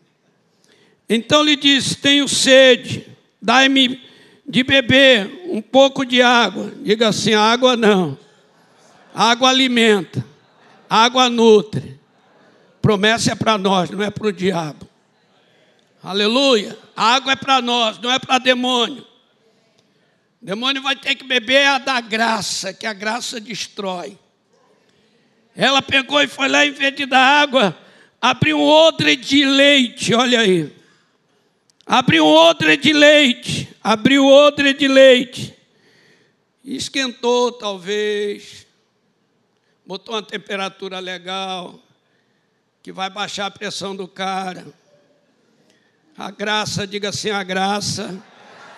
[1.08, 3.06] Então lhe disse: Tenho sede,
[3.40, 4.00] dai-me
[4.46, 6.72] de beber um pouco de água.
[6.82, 8.18] Diga assim: água não.
[9.14, 10.24] Água alimenta,
[10.88, 11.98] água nutre.
[12.80, 14.88] Promessa é para nós, não é para o diabo.
[16.02, 16.78] Aleluia.
[16.96, 19.04] Água é para nós, não é para demônio.
[20.40, 24.16] O demônio vai ter que beber a da graça, que a graça destrói.
[25.56, 27.76] Ela pegou e foi lá, em vez dar água,
[28.20, 30.77] abriu um odre de leite, olha aí.
[31.90, 35.56] Abriu odre de leite, abriu odre de leite.
[36.62, 38.66] Esquentou, talvez.
[39.86, 41.80] Botou uma temperatura legal,
[42.82, 44.66] que vai baixar a pressão do cara.
[46.14, 48.22] A graça, diga assim, a graça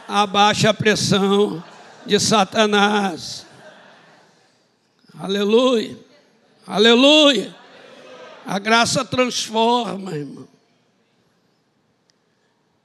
[0.07, 1.65] abaixa a pressão
[2.07, 3.45] de Satanás.
[5.19, 5.99] Aleluia.
[6.65, 7.57] Aleluia.
[8.47, 10.50] A graça transforma, irmão.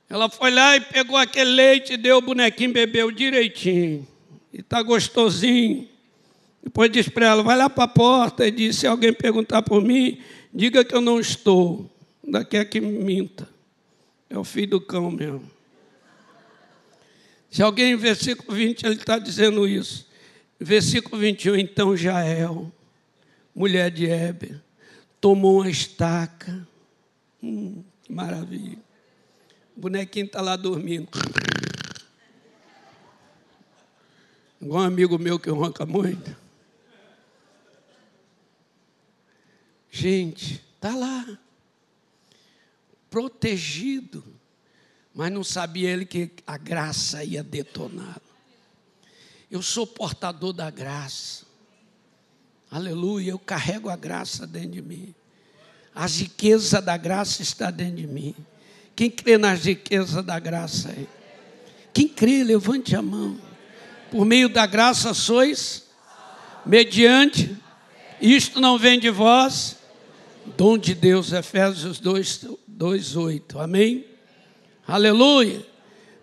[0.09, 4.07] Ela foi lá e pegou aquele leite deu o bonequinho, bebeu direitinho.
[4.53, 5.87] E está gostosinho.
[6.63, 9.81] Depois disse para ela: vai lá para a porta e disse: se alguém perguntar por
[9.81, 10.19] mim,
[10.53, 11.89] diga que eu não estou.
[12.23, 13.47] Daqui é que minta.
[14.29, 15.49] É o filho do cão mesmo.
[17.49, 20.07] Se alguém em versículo 20 ele está dizendo isso.
[20.59, 22.71] Versículo 21, então Jael,
[23.53, 24.59] mulher de Heber,
[25.19, 26.67] tomou uma estaca.
[27.43, 28.84] Hum, que maravilha.
[29.75, 31.09] O bonequinho está lá dormindo.
[34.61, 36.35] Igual um amigo meu que ronca muito.
[39.91, 41.37] Gente, está lá
[43.09, 44.25] protegido,
[45.13, 48.21] mas não sabia ele que a graça ia detoná-lo.
[49.49, 51.45] Eu sou portador da graça.
[52.69, 55.15] Aleluia, eu carrego a graça dentro de mim.
[55.93, 58.35] A riqueza da graça está dentro de mim.
[58.95, 61.07] Quem crê na riqueza da graça aí?
[61.93, 63.37] Quem crê, levante a mão.
[64.09, 65.85] Por meio da graça sois
[66.65, 67.55] mediante.
[68.21, 69.77] Isto não vem de vós,
[70.57, 73.61] dom de Deus, Efésios 2, 2,8.
[73.61, 74.05] Amém?
[74.87, 75.65] Aleluia.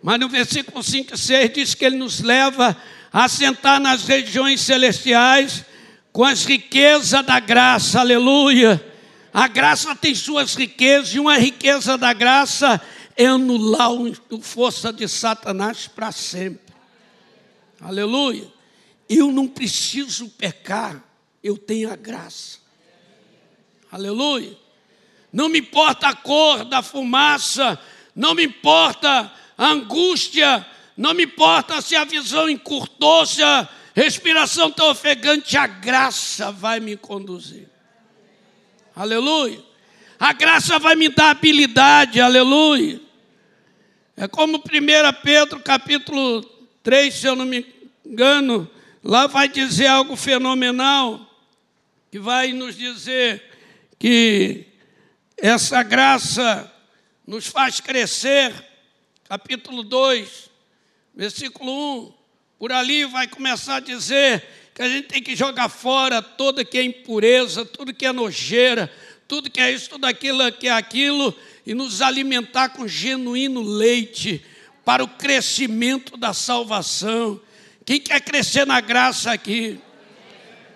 [0.02, 2.76] Mas no versículo 5 e 6 diz que ele nos leva
[3.12, 5.64] a sentar nas regiões celestiais
[6.10, 8.00] com as riquezas da graça.
[8.00, 8.91] Aleluia.
[9.32, 12.80] A graça tem suas riquezas, e uma riqueza da graça
[13.16, 16.74] é anular a força de Satanás para sempre.
[17.80, 18.46] Aleluia.
[19.08, 21.02] Eu não preciso pecar,
[21.42, 22.58] eu tenho a graça.
[23.90, 24.56] Aleluia.
[25.32, 27.78] Não me importa a cor da fumaça,
[28.14, 34.68] não me importa a angústia, não me importa se a visão encurtou, se a respiração
[34.68, 37.71] está ofegante, a graça vai me conduzir.
[38.94, 39.62] Aleluia.
[40.18, 43.00] A graça vai me dar habilidade, aleluia.
[44.16, 44.62] É como 1
[45.22, 46.42] Pedro capítulo
[46.82, 47.66] 3, se eu não me
[48.04, 48.70] engano,
[49.02, 51.26] lá vai dizer algo fenomenal,
[52.10, 53.42] que vai nos dizer
[53.98, 54.66] que
[55.38, 56.70] essa graça
[57.26, 58.52] nos faz crescer.
[59.24, 60.50] Capítulo 2,
[61.14, 62.14] versículo 1.
[62.58, 66.78] Por ali vai começar a dizer que a gente tem que jogar fora toda que
[66.78, 68.92] é impureza, tudo que é nojeira,
[69.28, 71.34] tudo que é isso, tudo aquilo que é aquilo,
[71.66, 74.44] e nos alimentar com genuíno leite
[74.84, 77.40] para o crescimento da salvação.
[77.84, 79.78] Quem quer crescer na graça aqui?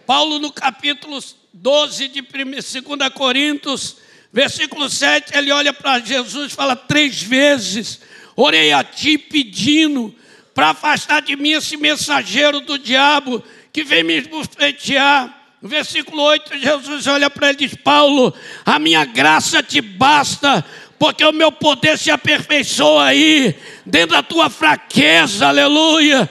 [0.06, 1.18] Paulo, no capítulo
[1.52, 2.82] 12 de 2
[3.14, 3.96] Coríntios,
[4.36, 8.00] Versículo 7, ele olha para Jesus e fala três vezes:
[8.36, 10.14] Orei a ti pedindo
[10.54, 13.42] para afastar de mim esse mensageiro do diabo
[13.76, 15.30] que vem me bufetear.
[15.60, 18.32] Versículo 8, Jesus olha para ele e diz: Paulo,
[18.64, 20.64] a minha graça te basta,
[20.98, 23.54] porque o meu poder se aperfeiçoa aí,
[23.84, 26.26] dentro da tua fraqueza, aleluia.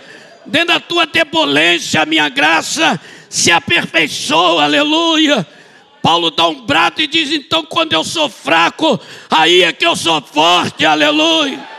[0.47, 2.99] Dentro da tua debolência, a minha graça
[3.29, 5.47] se aperfeiçoa, aleluia.
[6.01, 8.99] Paulo dá um brado e diz: então, quando eu sou fraco,
[9.29, 11.74] aí é que eu sou forte, aleluia.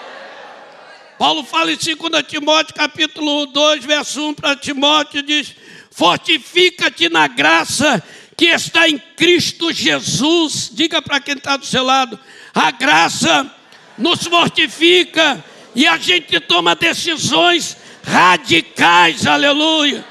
[1.18, 5.54] Paulo fala em 2 Timóteo, capítulo 2, verso 1 para Timóteo, diz:
[5.90, 8.02] Fortifica-te na graça
[8.36, 10.70] que está em Cristo Jesus.
[10.72, 12.18] Diga para quem está do seu lado:
[12.54, 13.50] a graça
[13.96, 15.42] nos fortifica
[15.74, 20.04] e a gente toma decisões radicais, aleluia.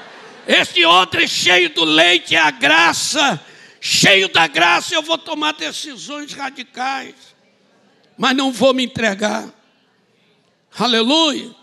[0.46, 3.40] Esse outro é cheio do leite é a graça
[3.86, 7.14] cheio da graça, eu vou tomar decisões radicais,
[8.18, 9.48] mas não vou me entregar.
[10.78, 11.54] Aleluia.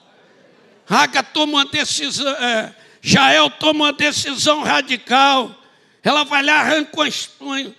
[0.85, 5.56] Raga toma uma decisão, é, Jael toma uma decisão radical.
[6.02, 6.91] Ela vai lá, arranca
[7.40, 7.76] uma,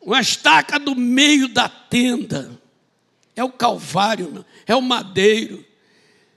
[0.00, 2.60] uma estaca do meio da tenda.
[3.34, 5.64] É o calvário, é o madeiro.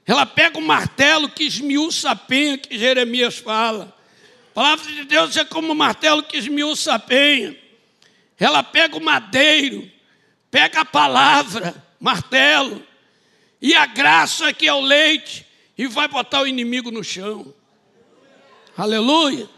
[0.06, 3.94] Ela pega o martelo que esmiuça a penha que Jeremias fala.
[4.50, 7.56] A palavra de Deus é como um martelo que esmiuça a penha.
[8.40, 9.88] Ela pega o madeiro,
[10.50, 12.82] pega a palavra, martelo,
[13.60, 17.54] e a graça que é o leite, e vai botar o inimigo no chão.
[18.76, 19.48] Aleluia.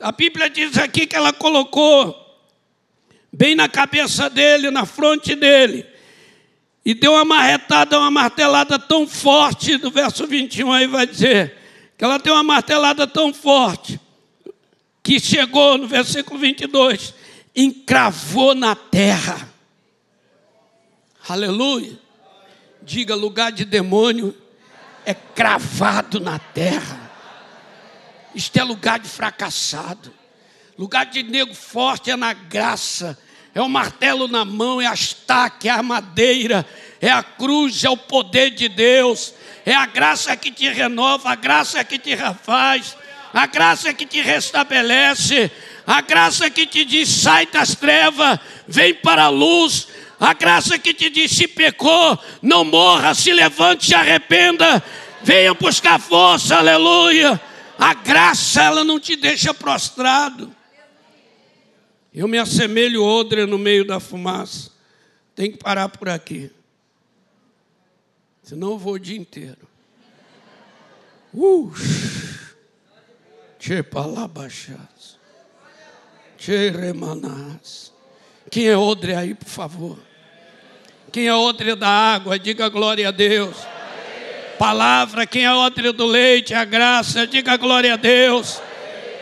[0.00, 2.14] A Bíblia diz aqui que ela colocou
[3.32, 5.86] bem na cabeça dele, na fronte dele,
[6.84, 11.56] e deu uma marretada, uma martelada tão forte, do verso 21 aí vai dizer,
[11.96, 14.00] que ela deu uma martelada tão forte,
[15.02, 17.14] que chegou no versículo 22,
[17.54, 19.48] encravou na terra.
[21.28, 22.07] Aleluia.
[22.88, 24.34] Diga, lugar de demônio
[25.04, 26.98] é cravado na terra.
[28.34, 30.10] Isto é lugar de fracassado.
[30.78, 33.18] Lugar de nego forte é na graça.
[33.54, 36.64] É o martelo na mão, é a estaca, é a madeira,
[36.98, 39.34] é a cruz, é o poder de Deus.
[39.66, 42.96] É a graça que te renova, a graça que te refaz
[43.32, 45.50] a graça que te restabelece,
[45.86, 49.88] a graça que te diz: sai das trevas, vem para a luz,
[50.18, 54.82] a graça que te diz: se pecou, não morra, se levante, se arrependa,
[55.22, 57.40] venha buscar força, aleluia.
[57.78, 60.54] A graça, ela não te deixa prostrado.
[62.12, 64.72] Eu me assemelho odre no meio da fumaça.
[65.34, 66.50] Tem que parar por aqui.
[68.42, 69.68] Senão eu vou o dia inteiro.
[71.32, 71.72] Uh.
[73.58, 75.18] Che palabachas.
[76.36, 77.92] Che remanás.
[78.50, 80.07] Quem é odre aí, por favor?
[81.12, 83.56] Quem é odre da água, diga glória a Deus.
[84.58, 88.60] Palavra, quem é odre do leite, a graça, diga glória a Deus.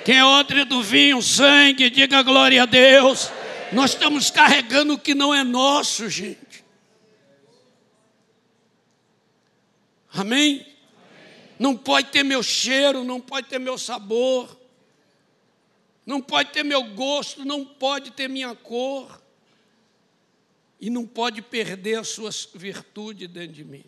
[0.04, 3.30] Quem é odre do vinho, sangue, diga glória a Deus.
[3.72, 6.64] Nós estamos carregando o que não é nosso, gente.
[10.14, 10.76] Amém?
[11.58, 14.56] não pode ter meu cheiro, não pode ter meu sabor,
[16.04, 19.20] não pode ter meu gosto, não pode ter minha cor,
[20.80, 23.84] e não pode perder as suas virtudes dentro de mim.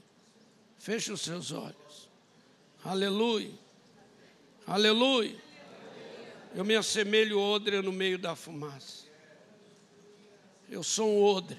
[0.79, 2.09] Feche os seus olhos.
[2.85, 3.53] Aleluia.
[4.67, 5.37] Aleluia.
[6.55, 9.05] Eu me assemelho odre no meio da fumaça.
[10.71, 11.59] Eu sou um odre.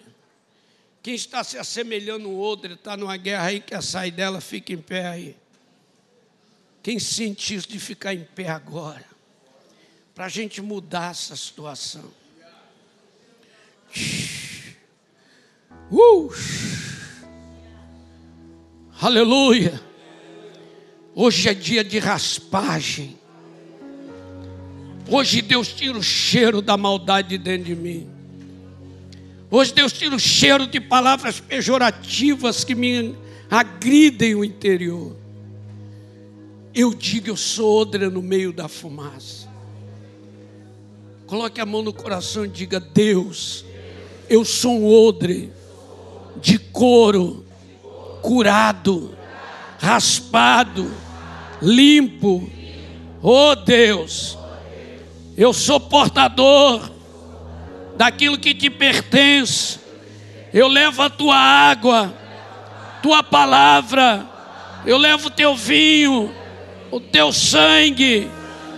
[1.01, 4.81] Quem está se assemelhando um odre, está numa guerra aí, quer sair dela, fica em
[4.81, 5.37] pé aí.
[6.83, 9.05] Quem sente isso de ficar em pé agora?
[10.13, 12.11] Para a gente mudar essa situação.
[15.91, 16.31] Uh!
[19.01, 19.81] Aleluia!
[21.15, 23.17] Hoje é dia de raspagem.
[25.09, 28.09] Hoje Deus tira o cheiro da maldade dentro de mim.
[29.49, 33.15] Hoje Deus tira o cheiro de palavras pejorativas que me
[33.49, 35.19] agridem o interior
[36.73, 39.47] eu digo, eu sou odre no meio da fumaça.
[41.25, 43.65] Coloque a mão no coração e diga: Deus,
[44.29, 45.51] eu sou um odre
[46.37, 47.45] de couro,
[48.21, 49.17] curado,
[49.79, 50.91] raspado,
[51.61, 52.49] limpo.
[53.21, 54.37] Oh Deus,
[55.37, 56.89] eu sou portador
[57.97, 59.79] daquilo que te pertence.
[60.53, 62.13] Eu levo a tua água,
[63.03, 64.25] tua palavra,
[64.85, 66.33] eu levo o teu vinho,
[66.89, 68.27] o teu sangue,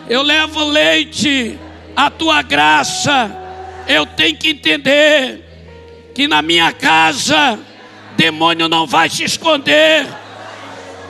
[0.10, 1.58] eu levo leite,
[1.96, 3.38] a tua graça.
[3.88, 5.51] Eu tenho que entender
[6.14, 7.60] que na minha casa,
[8.18, 10.08] demônio não vai se esconder.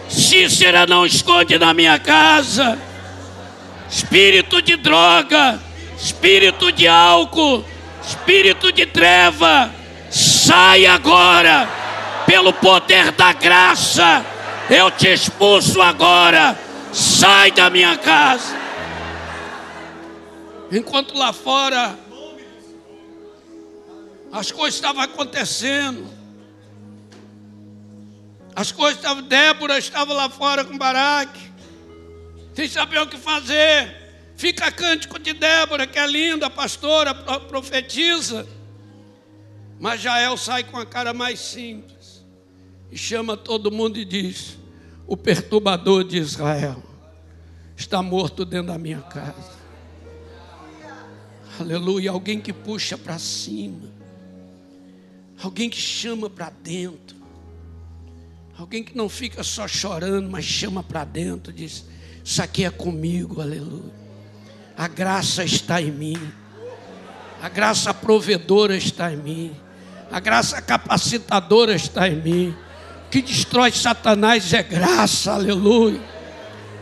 [0.07, 2.77] Cícera não esconde na minha casa.
[3.89, 5.59] Espírito de droga,
[5.97, 7.65] espírito de álcool,
[8.05, 9.69] espírito de treva,
[10.09, 11.67] sai agora,
[12.25, 14.25] pelo poder da graça
[14.69, 16.57] Eu te expulso agora.
[16.93, 18.55] Sai da minha casa.
[20.71, 21.97] Enquanto lá fora
[24.31, 26.07] as coisas estavam acontecendo.
[28.55, 29.23] As coisas estavam.
[29.23, 31.51] Débora estava lá fora com Baraque.
[32.55, 33.99] Sem saber o que fazer.
[34.35, 38.47] Fica cântico de Débora, que é linda, pastora, profetiza.
[39.79, 42.25] Mas Jael sai com a cara mais simples
[42.91, 44.57] e chama todo mundo e diz:
[45.07, 46.81] O perturbador de Israel
[47.75, 49.59] está morto dentro da minha casa.
[51.59, 52.11] Aleluia.
[52.11, 53.90] Alguém que puxa para cima,
[55.43, 57.17] alguém que chama para dentro,
[58.57, 61.85] alguém que não fica só chorando, mas chama para dentro, diz:
[62.23, 64.01] Isso aqui é comigo, aleluia.
[64.77, 66.31] A graça está em mim,
[67.41, 69.55] a graça provedora está em mim.
[70.11, 72.55] A graça capacitadora está em mim.
[73.07, 76.01] O que destrói Satanás é graça, aleluia.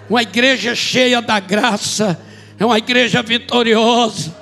[0.09, 2.19] Uma igreja cheia da graça
[2.57, 4.35] é uma igreja vitoriosa.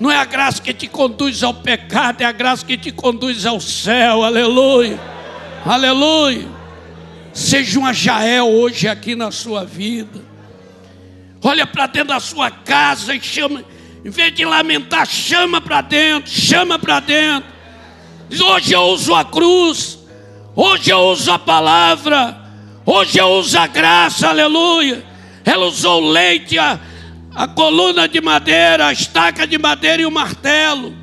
[0.00, 3.44] Não é a graça que te conduz ao pecado, é a graça que te conduz
[3.44, 4.98] ao céu, aleluia.
[5.62, 6.48] Aleluia.
[7.34, 10.24] Seja uma Jael hoje aqui na sua vida.
[11.42, 13.62] Olha para dentro da sua casa e chama,
[14.02, 17.50] em vez de lamentar, chama para dentro, chama para dentro.
[18.42, 19.98] Hoje eu uso a cruz,
[20.56, 22.40] hoje eu uso a palavra,
[22.86, 25.04] hoje eu uso a graça, aleluia.
[25.44, 26.80] Ela usou leite, a,
[27.34, 30.94] a coluna de madeira, a estaca de madeira e o martelo.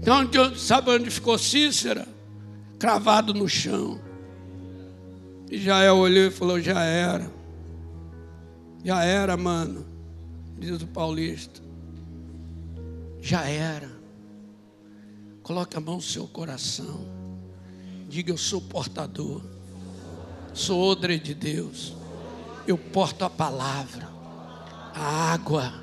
[0.00, 2.06] Então, sabe onde ficou Cícera?
[2.78, 4.00] Cravado no chão.
[5.50, 7.30] E Jael olhou e falou: Já era.
[8.84, 9.86] Já era, mano.
[10.58, 11.62] Diz o paulista.
[13.20, 13.90] Já era.
[15.42, 17.06] Coloque a mão no seu coração.
[18.08, 19.40] Diga: Eu sou portador.
[20.52, 21.94] Sou odre de Deus.
[22.66, 24.03] Eu porto a palavra,
[24.94, 25.74] a água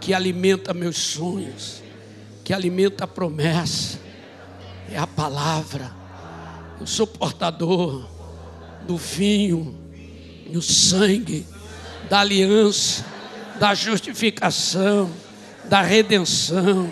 [0.00, 1.82] que alimenta meus sonhos,
[2.44, 3.98] que alimenta a promessa.
[4.90, 5.90] É a palavra.
[6.80, 8.08] Eu sou portador
[8.86, 9.78] do vinho,
[10.50, 11.46] do sangue,
[12.08, 13.04] da aliança,
[13.58, 15.10] da justificação,
[15.68, 16.90] da redenção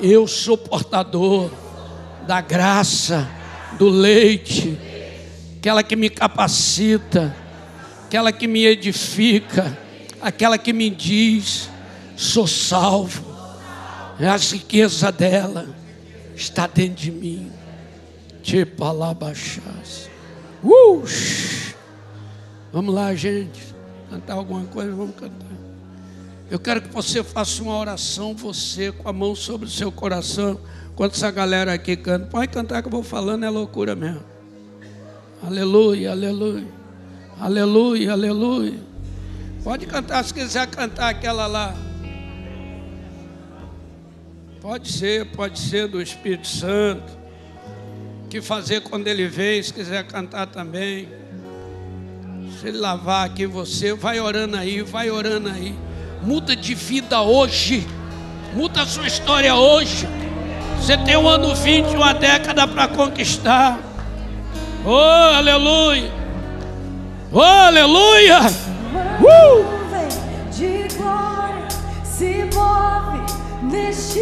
[0.00, 1.50] eu sou portador
[2.26, 3.28] da graça,
[3.78, 4.78] do leite,
[5.58, 7.34] aquela que me capacita,
[8.04, 9.76] aquela que me edifica,
[10.20, 11.68] aquela que me diz:
[12.16, 13.26] sou salvo.
[14.20, 15.68] A riqueza dela
[16.34, 17.52] está dentro de mim.
[18.42, 20.10] Tipo alabachás.
[20.62, 21.04] Uh!
[22.72, 23.74] Vamos lá, gente.
[24.10, 24.90] Cantar alguma coisa?
[24.92, 25.46] Vamos cantar.
[26.50, 30.58] Eu quero que você faça uma oração, você, com a mão sobre o seu coração,
[30.90, 32.26] enquanto essa galera aqui canta.
[32.26, 34.24] Pode cantar que eu vou falando, é loucura mesmo.
[35.42, 36.66] Aleluia, aleluia.
[37.38, 38.80] Aleluia, aleluia.
[39.68, 41.74] Pode cantar se quiser cantar aquela lá.
[44.62, 47.12] Pode ser, pode ser do Espírito Santo.
[48.30, 51.06] Que fazer quando ele vem, se quiser cantar também.
[52.58, 55.76] Se ele lavar aqui você, vai orando aí, vai orando aí
[56.22, 57.86] muda de vida hoje,
[58.54, 60.08] muda a sua história hoje.
[60.78, 63.78] Você tem um ano 20, uma década para conquistar.
[64.82, 64.94] Oh,
[65.36, 66.10] aleluia!
[67.30, 68.77] Oh, aleluia!
[69.20, 69.78] Uh!
[70.50, 71.68] de glória
[72.02, 73.20] se move
[73.62, 74.20] neste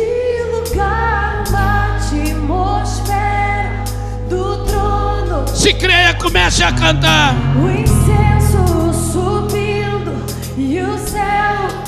[0.52, 3.84] lugar, uma atmosfera
[4.28, 5.48] do trono.
[5.48, 7.34] Se creia, comece a cantar.
[7.56, 10.12] O incenso subindo
[10.58, 11.85] e o céu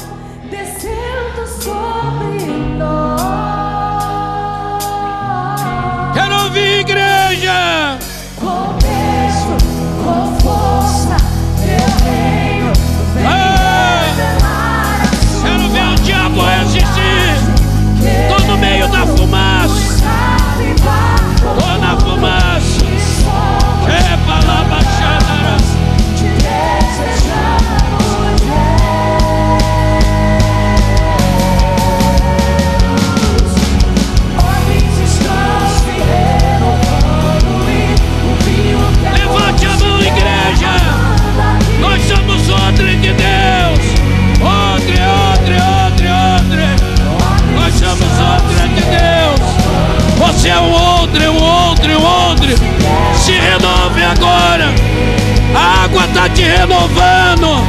[56.18, 57.62] está te renovando.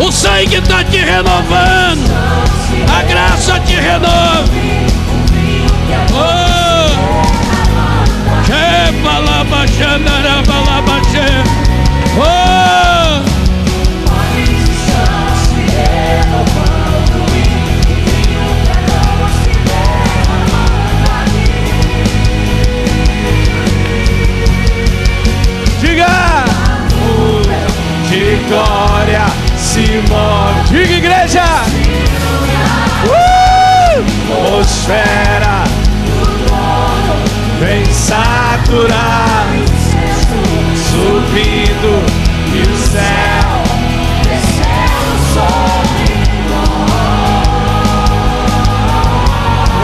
[0.00, 2.10] O sangue está te renovando.
[2.92, 4.44] A graça te renova.
[6.12, 6.86] Oh!
[8.52, 8.90] É,
[12.18, 13.35] oh!
[29.76, 30.68] Laba, move.
[30.70, 31.44] Diga, igreja!
[33.04, 33.36] Uh!
[34.32, 35.64] Atmosfera
[37.60, 39.46] vem saturar,
[40.74, 41.92] subindo
[42.52, 43.46] e o céu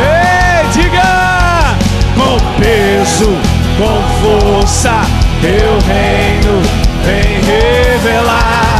[0.01, 1.77] Ei, diga!
[2.17, 3.37] Com peso,
[3.79, 5.03] com força,
[5.41, 6.63] teu reino
[7.05, 8.72] vem revelar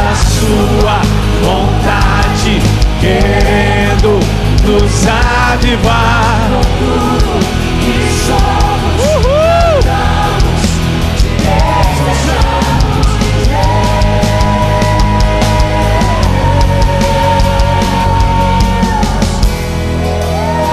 [0.43, 1.01] sua
[1.45, 2.61] vontade,
[3.01, 4.19] querendo
[4.67, 6.51] nos avivar.
[6.81, 7.53] Uhul!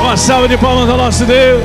[0.02, 1.64] Uma salva de palmas ao nosso Deus.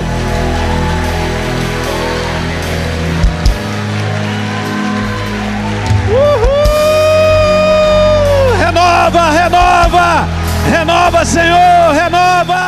[10.70, 12.63] Renova, Senhor, renova.